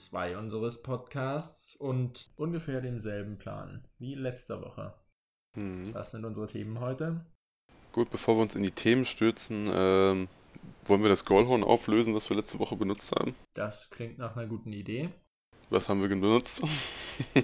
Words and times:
Folge 0.00 0.32
2 0.32 0.38
unseres 0.38 0.82
Podcasts 0.82 1.76
und 1.76 2.30
ungefähr 2.36 2.80
denselben 2.80 3.36
Plan 3.36 3.84
wie 3.98 4.14
letzte 4.14 4.60
Woche. 4.62 4.94
Mhm. 5.54 5.92
Was 5.92 6.12
sind 6.12 6.24
unsere 6.24 6.46
Themen 6.46 6.80
heute? 6.80 7.24
Gut, 7.92 8.10
bevor 8.10 8.36
wir 8.36 8.42
uns 8.42 8.54
in 8.54 8.62
die 8.62 8.70
Themen 8.70 9.04
stürzen, 9.04 9.68
ähm, 9.72 10.28
wollen 10.84 11.02
wir 11.02 11.08
das 11.08 11.24
Goalhorn 11.24 11.64
auflösen, 11.64 12.14
was 12.14 12.30
wir 12.30 12.36
letzte 12.36 12.58
Woche 12.58 12.76
benutzt 12.76 13.12
haben. 13.18 13.34
Das 13.54 13.90
klingt 13.90 14.18
nach 14.18 14.36
einer 14.36 14.46
guten 14.46 14.72
Idee. 14.72 15.10
Was 15.68 15.88
haben 15.88 16.00
wir 16.00 16.08
benutzt? 16.08 16.62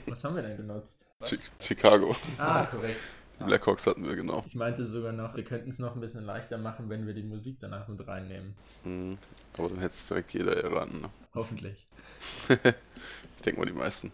Was 0.07 0.25
haben 0.25 0.37
wir 0.37 0.43
denn 0.43 0.57
genutzt? 0.57 1.05
Chi 1.23 1.39
Chicago. 1.61 2.15
Ah, 2.39 2.65
korrekt. 2.67 3.01
Die 3.39 3.45
Blackhawks 3.45 3.87
hatten 3.87 4.07
wir, 4.07 4.17
genau. 4.17 4.43
Ich 4.47 4.55
meinte 4.55 4.85
sogar 4.87 5.13
noch, 5.13 5.37
wir 5.37 5.45
könnten 5.45 5.69
es 5.69 5.79
noch 5.79 5.95
ein 5.95 6.01
bisschen 6.01 6.25
leichter 6.25 6.57
machen, 6.59 6.89
wenn 6.89 7.07
wir 7.07 7.15
die 7.15 7.23
Musik 7.23 7.59
danach 7.61 7.87
mit 7.89 8.07
reinnehmen. 8.07 8.55
Mhm. 8.85 9.19
Aber 9.59 9.69
dann 9.69 9.79
hätte 9.79 9.93
es 9.93 10.07
direkt 10.09 10.33
jeder 10.33 10.57
erraten. 10.57 11.01
Ne? 11.03 11.11
Hoffentlich. 11.35 11.87
ich 12.49 13.43
denke 13.43 13.61
mal 13.61 13.67
die 13.67 13.73
meisten. 13.73 14.11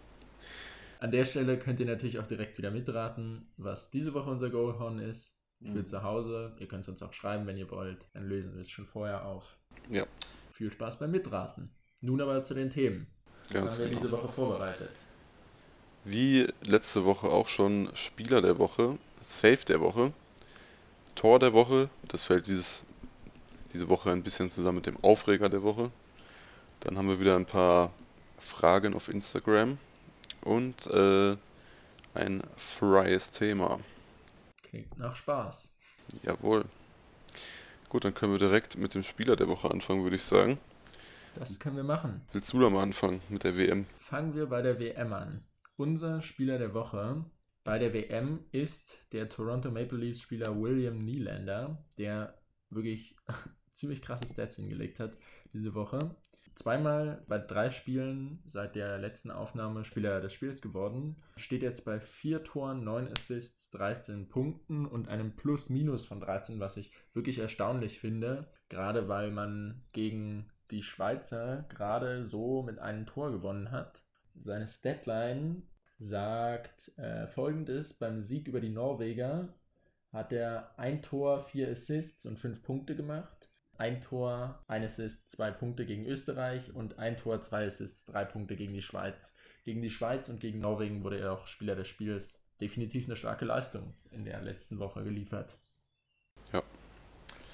An 0.98 1.10
der 1.12 1.24
Stelle 1.24 1.58
könnt 1.58 1.80
ihr 1.80 1.86
natürlich 1.86 2.18
auch 2.18 2.26
direkt 2.26 2.58
wieder 2.58 2.70
mitraten, 2.70 3.48
was 3.56 3.90
diese 3.90 4.14
Woche 4.14 4.30
unser 4.30 4.50
Goalhorn 4.50 4.98
ist. 4.98 5.36
Für 5.60 5.68
Mhm. 5.68 5.86
zu 5.86 6.02
Hause. 6.02 6.56
Ihr 6.58 6.66
könnt 6.66 6.82
es 6.82 6.88
uns 6.88 7.02
auch 7.02 7.12
schreiben, 7.12 7.46
wenn 7.46 7.56
ihr 7.56 7.70
wollt. 7.70 8.04
Dann 8.14 8.28
lösen 8.28 8.52
wir 8.54 8.62
es 8.62 8.70
schon 8.70 8.86
vorher 8.86 9.24
auf. 9.24 9.44
Ja. 9.88 10.04
Viel 10.54 10.72
Spaß 10.72 10.98
beim 10.98 11.12
Mitraten. 11.12 11.70
Nun 12.00 12.20
aber 12.20 12.42
zu 12.42 12.54
den 12.54 12.68
Themen. 12.70 13.06
Was 13.44 13.50
Ganz 13.52 13.66
haben 13.74 13.78
wir 13.78 13.88
genau. 13.90 14.00
diese 14.00 14.12
Woche 14.12 14.28
vorbereitet? 14.28 14.90
Wie 16.04 16.48
letzte 16.62 17.04
Woche 17.04 17.28
auch 17.28 17.46
schon 17.46 17.88
Spieler 17.94 18.42
der 18.42 18.58
Woche, 18.58 18.98
Save 19.22 19.64
der 19.68 19.80
Woche, 19.80 20.12
Tor 21.14 21.38
der 21.38 21.52
Woche. 21.52 21.88
Das 22.08 22.24
fällt 22.24 22.48
dieses, 22.48 22.82
diese 23.72 23.88
Woche 23.88 24.10
ein 24.10 24.22
bisschen 24.22 24.50
zusammen 24.50 24.76
mit 24.76 24.86
dem 24.86 25.02
Aufreger 25.02 25.48
der 25.48 25.62
Woche. 25.62 25.90
Dann 26.80 26.98
haben 26.98 27.08
wir 27.08 27.20
wieder 27.20 27.36
ein 27.36 27.46
paar 27.46 27.92
Fragen 28.38 28.94
auf 28.94 29.08
Instagram 29.08 29.78
und 30.42 30.86
äh, 30.88 31.36
ein 32.14 32.42
freies 32.56 33.30
Thema. 33.30 33.78
Klingt 34.62 34.98
nach 34.98 35.14
Spaß. 35.14 35.70
Jawohl. 36.24 36.64
Gut, 37.88 38.04
dann 38.04 38.14
können 38.14 38.32
wir 38.32 38.38
direkt 38.38 38.76
mit 38.76 38.94
dem 38.94 39.02
Spieler 39.02 39.36
der 39.36 39.48
Woche 39.48 39.70
anfangen, 39.70 40.02
würde 40.02 40.16
ich 40.16 40.24
sagen. 40.24 40.58
Das 41.36 41.58
können 41.58 41.76
wir 41.76 41.84
machen. 41.84 42.22
Willst 42.32 42.52
du 42.52 42.60
da 42.60 42.68
mal 42.68 42.82
anfangen 42.82 43.20
mit 43.28 43.44
der 43.44 43.56
WM? 43.56 43.86
Fangen 44.00 44.34
wir 44.34 44.46
bei 44.46 44.62
der 44.62 44.78
WM 44.80 45.12
an. 45.12 45.44
Unser 45.76 46.20
Spieler 46.20 46.58
der 46.58 46.74
Woche 46.74 47.24
bei 47.64 47.78
der 47.78 47.92
WM 47.92 48.44
ist 48.50 48.98
der 49.12 49.28
Toronto 49.28 49.70
Maple 49.70 49.98
Leafs 49.98 50.22
Spieler 50.22 50.60
William 50.60 51.04
Nylander, 51.04 51.84
der 51.98 52.38
wirklich 52.70 53.16
ziemlich 53.72 54.02
krasse 54.02 54.26
Stats 54.26 54.56
hingelegt 54.56 54.98
hat 54.98 55.18
diese 55.52 55.74
Woche. 55.74 56.16
Zweimal 56.54 57.24
bei 57.28 57.38
drei 57.38 57.70
Spielen 57.70 58.42
seit 58.46 58.74
der 58.74 58.98
letzten 58.98 59.30
Aufnahme 59.30 59.84
Spieler 59.84 60.20
des 60.20 60.34
Spiels 60.34 60.60
geworden. 60.60 61.16
Steht 61.36 61.62
jetzt 61.62 61.84
bei 61.84 61.98
vier 61.98 62.44
Toren, 62.44 62.84
neun 62.84 63.08
Assists, 63.10 63.70
13 63.70 64.28
Punkten 64.28 64.84
und 64.84 65.08
einem 65.08 65.34
Plus-Minus 65.34 66.04
von 66.04 66.20
13, 66.20 66.60
was 66.60 66.76
ich 66.76 66.92
wirklich 67.14 67.38
erstaunlich 67.38 68.00
finde. 68.00 68.50
Gerade 68.68 69.08
weil 69.08 69.30
man 69.30 69.82
gegen 69.92 70.50
die 70.70 70.82
Schweizer 70.82 71.64
gerade 71.70 72.24
so 72.24 72.62
mit 72.62 72.78
einem 72.78 73.06
Tor 73.06 73.30
gewonnen 73.30 73.70
hat. 73.70 74.02
Seine 74.34 74.66
Statline 74.66 75.62
sagt 76.08 76.96
äh, 76.98 77.26
folgendes: 77.28 77.94
Beim 77.94 78.22
Sieg 78.22 78.48
über 78.48 78.60
die 78.60 78.70
Norweger 78.70 79.48
hat 80.12 80.32
er 80.32 80.78
ein 80.78 81.02
Tor, 81.02 81.44
vier 81.44 81.70
Assists 81.70 82.26
und 82.26 82.38
fünf 82.38 82.62
Punkte 82.62 82.94
gemacht. 82.94 83.50
Ein 83.78 84.02
Tor, 84.02 84.62
ein 84.68 84.84
Assist, 84.84 85.30
zwei 85.30 85.50
Punkte 85.50 85.86
gegen 85.86 86.06
Österreich 86.06 86.72
und 86.74 86.98
ein 86.98 87.16
Tor, 87.16 87.40
zwei 87.40 87.66
Assists, 87.66 88.04
drei 88.04 88.24
Punkte 88.24 88.54
gegen 88.54 88.74
die 88.74 88.82
Schweiz. 88.82 89.34
Gegen 89.64 89.80
die 89.80 89.90
Schweiz 89.90 90.28
und 90.28 90.40
gegen 90.40 90.60
Norwegen 90.60 91.02
wurde 91.02 91.18
er 91.18 91.32
auch 91.32 91.46
Spieler 91.46 91.74
des 91.74 91.88
Spiels. 91.88 92.40
Definitiv 92.60 93.06
eine 93.06 93.16
starke 93.16 93.44
Leistung 93.44 93.94
in 94.10 94.24
der 94.24 94.40
letzten 94.42 94.78
Woche 94.78 95.02
geliefert. 95.02 95.58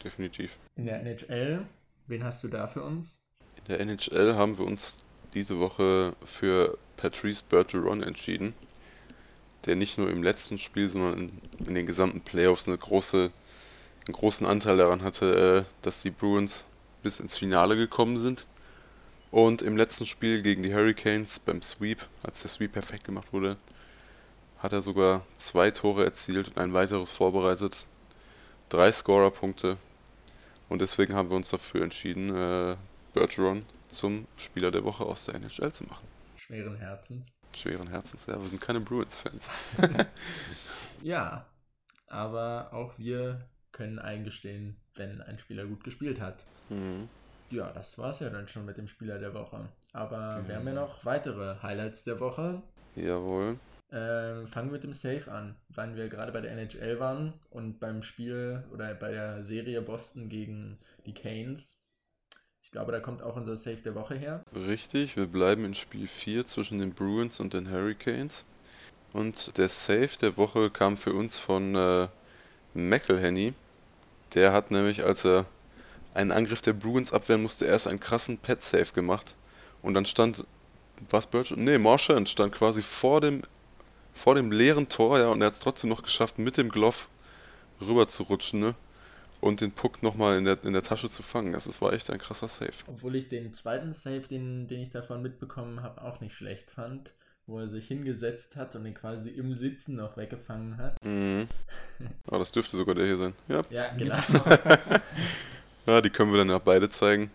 Definitiv. 0.04 0.58
In 0.76 0.86
der 0.86 1.00
NHL, 1.00 1.66
wen 2.06 2.24
hast 2.24 2.44
du 2.44 2.48
da 2.48 2.66
für 2.66 2.82
uns? 2.82 3.26
In 3.56 3.64
der 3.64 3.80
NHL 3.80 4.34
haben 4.34 4.58
wir 4.58 4.66
uns 4.66 5.04
diese 5.34 5.58
Woche 5.58 6.14
für 6.24 6.78
Patrice 6.98 7.42
Bergeron 7.48 8.02
entschieden, 8.02 8.52
der 9.64 9.76
nicht 9.76 9.96
nur 9.96 10.10
im 10.10 10.22
letzten 10.22 10.58
Spiel, 10.58 10.88
sondern 10.88 11.30
in, 11.66 11.74
den 11.74 11.86
gesamten 11.86 12.20
Playoffs 12.20 12.68
eine 12.68 12.76
große, 12.76 13.30
einen 14.06 14.14
großen 14.14 14.46
Anteil 14.46 14.76
daran 14.76 15.02
hatte, 15.02 15.64
äh, 15.66 15.72
dass 15.80 16.02
die 16.02 16.10
Bruins 16.10 16.64
bis 17.02 17.20
ins 17.20 17.38
Finale 17.38 17.76
gekommen 17.76 18.18
sind. 18.18 18.46
Und 19.30 19.62
im 19.62 19.76
letzten 19.76 20.06
Spiel 20.06 20.42
gegen 20.42 20.62
die 20.62 20.74
Hurricanes 20.74 21.38
beim 21.38 21.62
Sweep, 21.62 21.98
als 22.22 22.40
der 22.42 22.50
Sweep 22.50 22.72
perfekt 22.72 23.04
gemacht 23.04 23.32
wurde, 23.32 23.56
hat 24.58 24.72
er 24.72 24.82
sogar 24.82 25.24
zwei 25.36 25.70
Tore 25.70 26.04
erzielt 26.04 26.48
und 26.48 26.58
ein 26.58 26.72
weiteres 26.72 27.12
vorbereitet. 27.12 27.86
Drei 28.70 28.90
Scorerpunkte. 28.90 29.76
Und 30.68 30.82
deswegen 30.82 31.14
haben 31.14 31.30
wir 31.30 31.36
uns 31.36 31.50
dafür 31.50 31.82
entschieden, 31.82 32.34
äh, 32.34 32.76
Bergeron 33.14 33.64
zum 33.88 34.26
Spieler 34.36 34.70
der 34.70 34.84
Woche 34.84 35.04
aus 35.04 35.26
der 35.26 35.34
NHL 35.36 35.72
zu 35.72 35.84
machen. 35.84 36.07
Schweren 36.48 36.76
Herzens. 36.76 37.30
Schweren 37.54 37.88
Herzens, 37.88 38.24
ja, 38.24 38.40
wir 38.40 38.48
sind 38.48 38.60
keine 38.60 38.80
Bruins-Fans. 38.80 39.50
Ja, 41.02 41.46
aber 42.08 42.70
auch 42.72 42.98
wir 42.98 43.46
können 43.70 44.00
eingestehen, 44.00 44.80
wenn 44.96 45.20
ein 45.20 45.38
Spieler 45.38 45.64
gut 45.66 45.84
gespielt 45.84 46.20
hat. 46.20 46.42
Mhm. 46.70 47.08
Ja, 47.50 47.70
das 47.70 47.96
war's 47.98 48.18
ja 48.18 48.30
dann 48.30 48.48
schon 48.48 48.64
mit 48.64 48.78
dem 48.78 48.88
Spieler 48.88 49.18
der 49.20 49.32
Woche. 49.32 49.68
Aber 49.92 50.42
wir 50.48 50.56
haben 50.56 50.66
ja 50.66 50.72
noch 50.72 51.04
weitere 51.04 51.62
Highlights 51.62 52.02
der 52.02 52.18
Woche. 52.18 52.62
Jawohl. 52.96 53.60
Ähm, 53.92 54.48
fangen 54.48 54.68
wir 54.68 54.72
mit 54.72 54.82
dem 54.82 54.92
Save 54.92 55.30
an, 55.30 55.54
wann 55.68 55.94
wir 55.94 56.08
gerade 56.08 56.32
bei 56.32 56.40
der 56.40 56.50
NHL 56.52 56.98
waren 56.98 57.34
und 57.50 57.78
beim 57.78 58.02
Spiel 58.02 58.64
oder 58.72 58.92
bei 58.94 59.12
der 59.12 59.44
Serie 59.44 59.80
Boston 59.82 60.28
gegen 60.28 60.78
die 61.06 61.14
Canes. 61.14 61.80
Ich 62.62 62.70
glaube, 62.70 62.92
da 62.92 63.00
kommt 63.00 63.22
auch 63.22 63.36
unser 63.36 63.56
Save 63.56 63.76
der 63.76 63.94
Woche 63.94 64.14
her. 64.14 64.42
Richtig, 64.54 65.16
wir 65.16 65.26
bleiben 65.26 65.64
in 65.64 65.74
Spiel 65.74 66.06
4 66.06 66.46
zwischen 66.46 66.78
den 66.78 66.92
Bruins 66.92 67.40
und 67.40 67.54
den 67.54 67.70
Hurricanes. 67.70 68.44
Und 69.12 69.56
der 69.56 69.68
Save 69.68 70.10
der 70.20 70.36
Woche 70.36 70.70
kam 70.70 70.96
für 70.96 71.14
uns 71.14 71.38
von 71.38 71.74
äh, 71.74 72.08
McElhenney. 72.74 73.54
Der 74.34 74.52
hat 74.52 74.70
nämlich, 74.70 75.04
als 75.04 75.24
er 75.24 75.46
einen 76.12 76.32
Angriff 76.32 76.60
der 76.60 76.74
Bruins 76.74 77.12
abwehren 77.12 77.42
musste, 77.42 77.64
erst 77.64 77.86
einen 77.86 78.00
krassen 78.00 78.38
Pet-Save 78.38 78.92
gemacht. 78.92 79.36
Und 79.80 79.94
dann 79.94 80.04
stand, 80.04 80.44
was 81.08 81.26
Birch? 81.26 81.52
Nee, 81.56 81.78
Marchand 81.78 82.28
stand 82.28 82.52
quasi 82.52 82.82
vor 82.82 83.20
dem, 83.20 83.42
vor 84.12 84.34
dem 84.34 84.52
leeren 84.52 84.88
Tor, 84.88 85.18
ja, 85.18 85.28
und 85.28 85.40
er 85.40 85.46
hat 85.46 85.54
es 85.54 85.60
trotzdem 85.60 85.90
noch 85.90 86.02
geschafft, 86.02 86.38
mit 86.38 86.56
dem 86.56 86.68
Glove 86.68 87.06
rüber 87.80 88.08
zu 88.08 88.24
rutschen, 88.24 88.60
ne? 88.60 88.74
Und 89.40 89.60
den 89.60 89.72
Puck 89.72 90.02
nochmal 90.02 90.36
in 90.38 90.44
der, 90.44 90.62
in 90.64 90.72
der 90.72 90.82
Tasche 90.82 91.08
zu 91.08 91.22
fangen. 91.22 91.52
Das 91.52 91.66
ist, 91.66 91.80
war 91.80 91.92
echt 91.92 92.10
ein 92.10 92.18
krasser 92.18 92.48
Save. 92.48 92.72
Obwohl 92.88 93.14
ich 93.14 93.28
den 93.28 93.54
zweiten 93.54 93.92
Save, 93.92 94.22
den, 94.22 94.66
den 94.66 94.80
ich 94.80 94.90
davon 94.90 95.22
mitbekommen 95.22 95.82
habe, 95.82 96.02
auch 96.02 96.20
nicht 96.20 96.34
schlecht 96.34 96.70
fand. 96.70 97.12
Wo 97.46 97.60
er 97.60 97.68
sich 97.68 97.86
hingesetzt 97.86 98.56
hat 98.56 98.76
und 98.76 98.84
den 98.84 98.92
quasi 98.92 99.30
im 99.30 99.54
Sitzen 99.54 99.96
noch 99.96 100.16
weggefangen 100.16 100.76
hat. 100.76 101.02
Mhm. 101.04 101.48
Ah, 102.30 102.38
das 102.38 102.52
dürfte 102.52 102.76
sogar 102.76 102.94
der 102.94 103.06
hier 103.06 103.16
sein. 103.16 103.34
Ja. 103.48 103.62
Ja, 103.70 103.92
genau. 103.96 104.18
ja, 105.86 106.00
die 106.00 106.10
können 106.10 106.30
wir 106.30 106.38
dann 106.38 106.50
ja 106.50 106.58
beide 106.58 106.88
zeigen. 106.90 107.30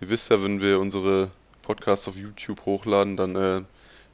Ihr 0.00 0.08
wisst 0.08 0.30
ja, 0.30 0.42
wenn 0.42 0.60
wir 0.60 0.80
unsere 0.80 1.30
Podcasts 1.60 2.08
auf 2.08 2.16
YouTube 2.16 2.64
hochladen, 2.64 3.18
dann 3.18 3.36
äh, 3.36 3.62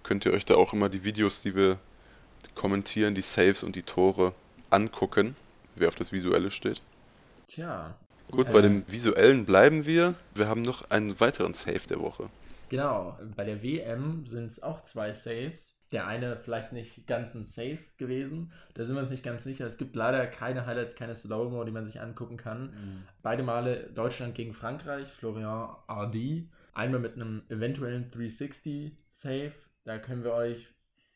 könnt 0.02 0.26
ihr 0.26 0.32
euch 0.32 0.44
da 0.44 0.56
auch 0.56 0.72
immer 0.72 0.88
die 0.88 1.04
Videos, 1.04 1.40
die 1.40 1.54
wir 1.54 1.78
kommentieren, 2.54 3.14
die 3.14 3.22
Saves 3.22 3.62
und 3.62 3.76
die 3.76 3.82
Tore 3.82 4.34
angucken, 4.70 5.36
wer 5.76 5.88
auf 5.88 5.94
das 5.94 6.12
Visuelle 6.12 6.50
steht. 6.50 6.82
Tja. 7.48 7.94
Gut, 8.30 8.48
Äh, 8.48 8.52
bei 8.52 8.62
dem 8.62 8.90
Visuellen 8.90 9.46
bleiben 9.46 9.86
wir. 9.86 10.14
Wir 10.34 10.48
haben 10.48 10.62
noch 10.62 10.90
einen 10.90 11.18
weiteren 11.20 11.54
Save 11.54 11.80
der 11.88 12.00
Woche. 12.00 12.28
Genau, 12.68 13.16
bei 13.36 13.44
der 13.44 13.62
WM 13.62 14.26
sind 14.26 14.46
es 14.46 14.62
auch 14.62 14.82
zwei 14.82 15.12
Saves. 15.12 15.74
Der 15.92 16.08
eine 16.08 16.36
vielleicht 16.36 16.72
nicht 16.72 17.06
ganz 17.06 17.34
ein 17.36 17.44
Save 17.44 17.78
gewesen. 17.96 18.52
Da 18.74 18.84
sind 18.84 18.96
wir 18.96 19.02
uns 19.02 19.12
nicht 19.12 19.22
ganz 19.22 19.44
sicher. 19.44 19.64
Es 19.66 19.76
gibt 19.76 19.94
leider 19.94 20.26
keine 20.26 20.66
Highlights, 20.66 20.96
keine 20.96 21.14
Slow-Mo, 21.14 21.62
die 21.62 21.70
man 21.70 21.84
sich 21.86 22.00
angucken 22.00 22.36
kann. 22.36 23.04
Beide 23.22 23.44
Male 23.44 23.88
Deutschland 23.94 24.34
gegen 24.34 24.52
Frankreich, 24.52 25.06
Florian 25.12 25.68
Hardy. 25.86 26.50
Einmal 26.74 26.98
mit 26.98 27.14
einem 27.14 27.42
eventuellen 27.48 28.10
360 28.10 28.96
Save. 29.08 29.52
Da 29.84 29.98
können 29.98 30.24
wir 30.24 30.32
euch, 30.32 30.66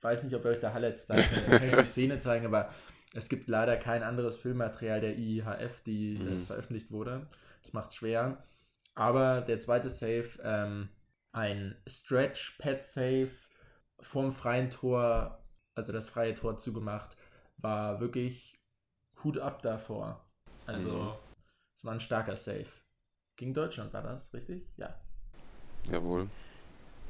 weiß 0.02 0.22
nicht, 0.22 0.36
ob 0.36 0.44
wir 0.44 0.52
euch 0.52 0.60
da 0.60 0.72
Highlights 0.72 1.06
zeigen, 1.06 1.24
die 1.82 1.86
Szene 1.86 2.20
zeigen, 2.20 2.46
aber 2.46 2.70
es 3.14 3.28
gibt 3.28 3.48
leider 3.48 3.76
kein 3.76 4.02
anderes 4.02 4.36
Filmmaterial 4.36 5.00
der 5.00 5.16
IIHF, 5.18 5.82
die 5.84 6.18
Mhm. 6.18 6.26
das 6.26 6.46
veröffentlicht 6.46 6.90
wurde. 6.90 7.26
Das 7.62 7.72
macht 7.72 7.94
schwer. 7.94 8.42
Aber 8.94 9.40
der 9.40 9.60
zweite 9.60 9.90
Save, 9.90 10.28
ähm, 10.42 10.88
ein 11.32 11.76
Stretch-Pad-Save 11.86 13.30
vorm 14.00 14.32
freien 14.32 14.70
Tor, 14.70 15.42
also 15.74 15.92
das 15.92 16.08
freie 16.08 16.34
Tor 16.34 16.56
zugemacht, 16.58 17.16
war 17.58 18.00
wirklich 18.00 18.58
Hut 19.22 19.38
ab 19.38 19.62
davor. 19.62 20.24
Also, 20.66 20.94
Mhm. 21.02 21.12
es 21.76 21.84
war 21.84 21.92
ein 21.94 22.00
starker 22.00 22.36
Save. 22.36 22.66
Gegen 23.36 23.54
Deutschland 23.54 23.92
war 23.92 24.02
das, 24.02 24.32
richtig? 24.34 24.66
Ja. 24.76 24.98
Jawohl. 25.90 26.28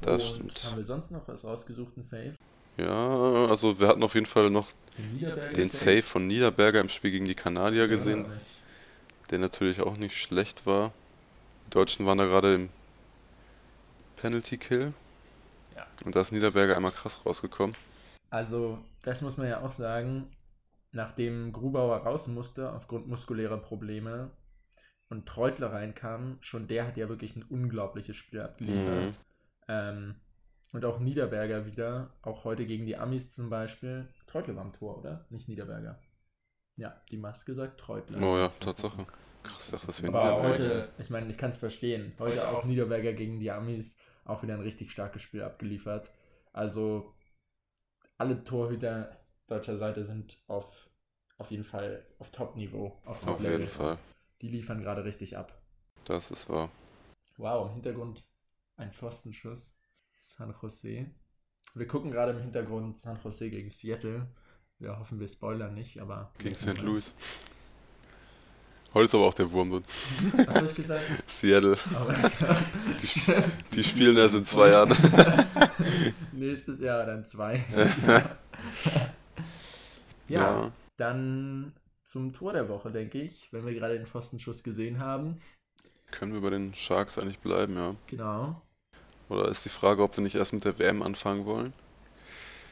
Das 0.01 0.23
Und 0.23 0.35
stimmt. 0.35 0.63
Haben 0.65 0.77
wir 0.77 0.83
sonst 0.85 1.11
noch 1.11 1.27
was 1.27 1.43
rausgesucht, 1.43 1.97
ein 1.97 2.03
Safe? 2.03 2.35
Ja, 2.77 3.47
also 3.47 3.79
wir 3.79 3.87
hatten 3.87 4.03
auf 4.03 4.13
jeden 4.13 4.25
Fall 4.25 4.49
noch 4.49 4.67
Den 5.55 5.69
Save 5.69 6.01
von 6.01 6.27
Niederberger 6.27 6.79
im 6.79 6.89
Spiel 6.89 7.11
gegen 7.11 7.25
die 7.25 7.35
Kanadier 7.35 7.87
gesehen, 7.87 8.25
der 9.29 9.39
natürlich 9.39 9.81
auch 9.81 9.97
nicht 9.97 10.17
schlecht 10.17 10.65
war. 10.65 10.91
Die 11.65 11.71
Deutschen 11.71 12.05
waren 12.05 12.17
da 12.17 12.25
gerade 12.25 12.55
im 12.55 12.69
Penalty 14.17 14.57
Kill. 14.57 14.93
Ja. 15.75 15.87
Und 16.05 16.15
da 16.15 16.21
ist 16.21 16.31
Niederberger 16.31 16.75
einmal 16.75 16.91
krass 16.91 17.25
rausgekommen. 17.25 17.75
Also, 18.29 18.77
das 19.03 19.21
muss 19.21 19.37
man 19.37 19.47
ja 19.47 19.61
auch 19.61 19.71
sagen, 19.71 20.31
nachdem 20.91 21.53
Grubauer 21.53 21.97
raus 21.97 22.27
musste 22.27 22.71
aufgrund 22.71 23.07
muskulärer 23.07 23.57
Probleme 23.57 24.31
und 25.09 25.25
Treutler 25.25 25.73
reinkam, 25.73 26.37
schon 26.41 26.67
der 26.67 26.87
hat 26.87 26.97
ja 26.97 27.09
wirklich 27.09 27.35
ein 27.35 27.43
unglaubliches 27.43 28.15
Spiel 28.15 28.41
abgeliefert. 28.41 29.17
Ähm, 29.67 30.15
und 30.71 30.85
auch 30.85 30.99
Niederberger 30.99 31.65
wieder, 31.65 32.13
auch 32.21 32.43
heute 32.45 32.65
gegen 32.65 32.85
die 32.85 32.97
Amis 32.97 33.29
zum 33.29 33.49
Beispiel. 33.49 34.07
Treutler 34.27 34.55
war 34.55 34.63
am 34.65 34.73
Tor, 34.73 34.97
oder? 34.99 35.25
Nicht 35.29 35.47
Niederberger. 35.47 35.99
Ja, 36.75 37.01
die 37.11 37.17
Maske 37.17 37.53
sagt 37.53 37.79
Treutler. 37.79 38.19
Oh 38.21 38.37
ja, 38.37 38.49
Tatsache. 38.59 39.05
Krass, 39.43 39.65
ich 39.65 39.71
dachte, 39.71 39.87
das 39.87 40.01
wäre 40.03 40.13
Aber 40.13 40.41
Niederberger. 40.41 40.87
heute, 40.87 40.89
ich 40.99 41.09
meine, 41.09 41.29
ich 41.29 41.37
kann 41.37 41.49
es 41.49 41.57
verstehen. 41.57 42.13
Heute 42.19 42.47
auch 42.47 42.63
Niederberger 42.63 43.13
gegen 43.13 43.39
die 43.39 43.51
Amis 43.51 43.97
auch 44.23 44.43
wieder 44.43 44.53
ein 44.53 44.61
richtig 44.61 44.91
starkes 44.91 45.21
Spiel 45.21 45.43
abgeliefert. 45.43 46.11
Also 46.53 47.13
alle 48.17 48.43
Torhüter 48.43 49.17
deutscher 49.47 49.77
Seite 49.77 50.03
sind 50.03 50.41
auf, 50.47 50.89
auf 51.37 51.51
jeden 51.51 51.63
Fall 51.65 52.05
auf 52.19 52.31
Top-Niveau. 52.31 53.01
Auf, 53.03 53.17
Auf 53.17 53.25
Top-Level. 53.25 53.57
jeden 53.59 53.69
Fall. 53.69 53.97
Die 54.41 54.47
liefern 54.49 54.81
gerade 54.81 55.03
richtig 55.03 55.37
ab. 55.37 55.61
Das 56.05 56.31
ist 56.31 56.49
wahr. 56.49 56.69
Wow, 57.37 57.67
im 57.67 57.73
Hintergrund 57.73 58.25
ein 58.77 58.91
Pfostenschuss. 58.93 59.75
San 60.21 60.53
Jose. 60.61 61.09
Wir 61.73 61.87
gucken 61.87 62.11
gerade 62.11 62.31
im 62.33 62.39
Hintergrund 62.39 62.97
San 62.99 63.19
Jose 63.23 63.49
gegen 63.49 63.69
Seattle. 63.69 64.27
Wir 64.79 64.97
hoffen, 64.97 65.19
wir 65.19 65.27
spoilern 65.27 65.73
nicht, 65.73 65.99
aber. 65.99 66.31
Gegen 66.37 66.55
St. 66.55 66.79
Louis. 66.81 67.13
Heute 68.93 69.05
ist 69.05 69.15
aber 69.15 69.25
auch 69.25 69.33
der 69.33 69.49
Wurm 69.51 69.71
drin. 69.71 69.83
Was 70.45 70.59
soll 70.59 70.69
ich 70.69 70.75
gesagt? 70.75 71.01
Seattle. 71.27 71.77
Aber, 71.95 72.13
Die 73.73 73.83
spielen 73.83 74.17
erst 74.17 74.35
in 74.35 74.43
zwei 74.45 74.69
Jahren. 74.69 74.93
Nächstes 76.33 76.79
Jahr 76.81 77.05
dann 77.05 77.23
zwei. 77.25 77.63
ja, 80.27 80.39
Ja. 80.61 80.71
dann 80.97 81.73
zum 82.03 82.33
Tor 82.33 82.51
der 82.53 82.67
Woche, 82.67 82.91
denke 82.91 83.21
ich, 83.21 83.47
wenn 83.53 83.65
wir 83.65 83.73
gerade 83.73 83.97
den 83.97 84.07
Pfostenschuss 84.07 84.61
gesehen 84.61 84.99
haben. 84.99 85.39
Können 86.11 86.33
wir 86.33 86.41
bei 86.41 86.49
den 86.49 86.73
Sharks 86.73 87.17
eigentlich 87.17 87.39
bleiben, 87.39 87.75
ja? 87.77 87.95
Genau. 88.07 88.61
Oder 89.31 89.47
ist 89.47 89.63
die 89.63 89.69
Frage, 89.69 90.03
ob 90.03 90.17
wir 90.17 90.23
nicht 90.23 90.35
erst 90.35 90.51
mit 90.51 90.65
der 90.65 90.77
WM 90.77 91.01
anfangen 91.01 91.45
wollen? 91.45 91.71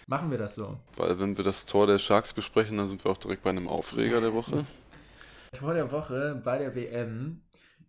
Machen 0.08 0.30
wir 0.30 0.38
das 0.38 0.56
so. 0.56 0.78
Weil 0.98 1.18
wenn 1.20 1.38
wir 1.38 1.44
das 1.46 1.66
Tor 1.66 1.88
der 1.88 2.00
Sharks 2.00 2.34
besprechen, 2.34 2.78
dann 2.78 2.88
sind 2.90 3.04
wir 3.06 3.12
auch 3.12 3.18
direkt 3.18 3.44
bei 3.44 3.50
einem 3.52 3.68
Aufreger 3.70 4.20
der 4.20 4.34
Woche. 4.34 4.66
Tor 5.54 5.74
der 5.74 5.90
Woche 5.92 6.42
bei 6.44 6.58
der 6.58 6.76
WM. 6.76 7.42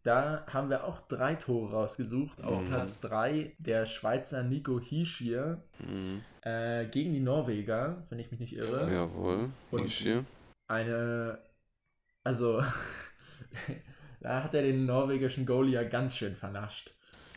Da 0.05 0.47
haben 0.47 0.71
wir 0.71 0.85
auch 0.85 1.01
drei 1.09 1.35
Tore 1.35 1.73
rausgesucht. 1.73 2.43
Auf 2.45 2.63
Mhm. 2.63 2.69
Platz 2.69 3.01
3 3.01 3.55
der 3.59 3.87
Schweizer 3.87 4.43
Nico 4.45 4.79
Hischier 4.79 5.63
Mhm. 5.81 6.23
äh, 6.43 6.87
gegen 6.87 7.13
die 7.13 7.21
Norweger, 7.21 8.07
wenn 8.09 8.19
ich 8.21 8.31
mich 8.31 8.39
nicht 8.41 8.55
irre. 8.55 8.91
Jawohl. 8.93 9.51
Und- 9.73 9.85
Ishii. 9.87 10.21
Eine, 10.69 11.39
also, 12.25 12.63
da 14.21 14.45
hat 14.45 14.55
er 14.55 14.63
den 14.63 14.87
norwegischen 14.87 15.45
Goalie 15.45 15.73
ja 15.75 15.83
ganz 15.83 16.17
schön 16.17 16.37
vernascht. 16.37 16.95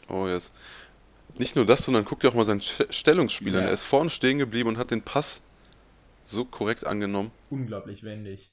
Oh, 0.09 0.27
yes. 0.27 0.51
Nicht 1.37 1.55
nur 1.55 1.65
das, 1.65 1.83
sondern 1.85 2.05
guck 2.05 2.19
dir 2.19 2.29
auch 2.29 2.33
mal 2.35 2.45
sein 2.45 2.59
St- 2.61 2.91
Stellungsspiel 2.91 3.55
an. 3.55 3.61
Ja. 3.63 3.67
Er 3.67 3.73
ist 3.73 3.83
vorne 3.83 4.09
stehen 4.09 4.37
geblieben 4.37 4.69
und 4.69 4.77
hat 4.77 4.91
den 4.91 5.01
Pass 5.01 5.41
so 6.23 6.45
korrekt 6.45 6.85
angenommen. 6.85 7.31
Unglaublich 7.49 8.03
wendig. 8.03 8.51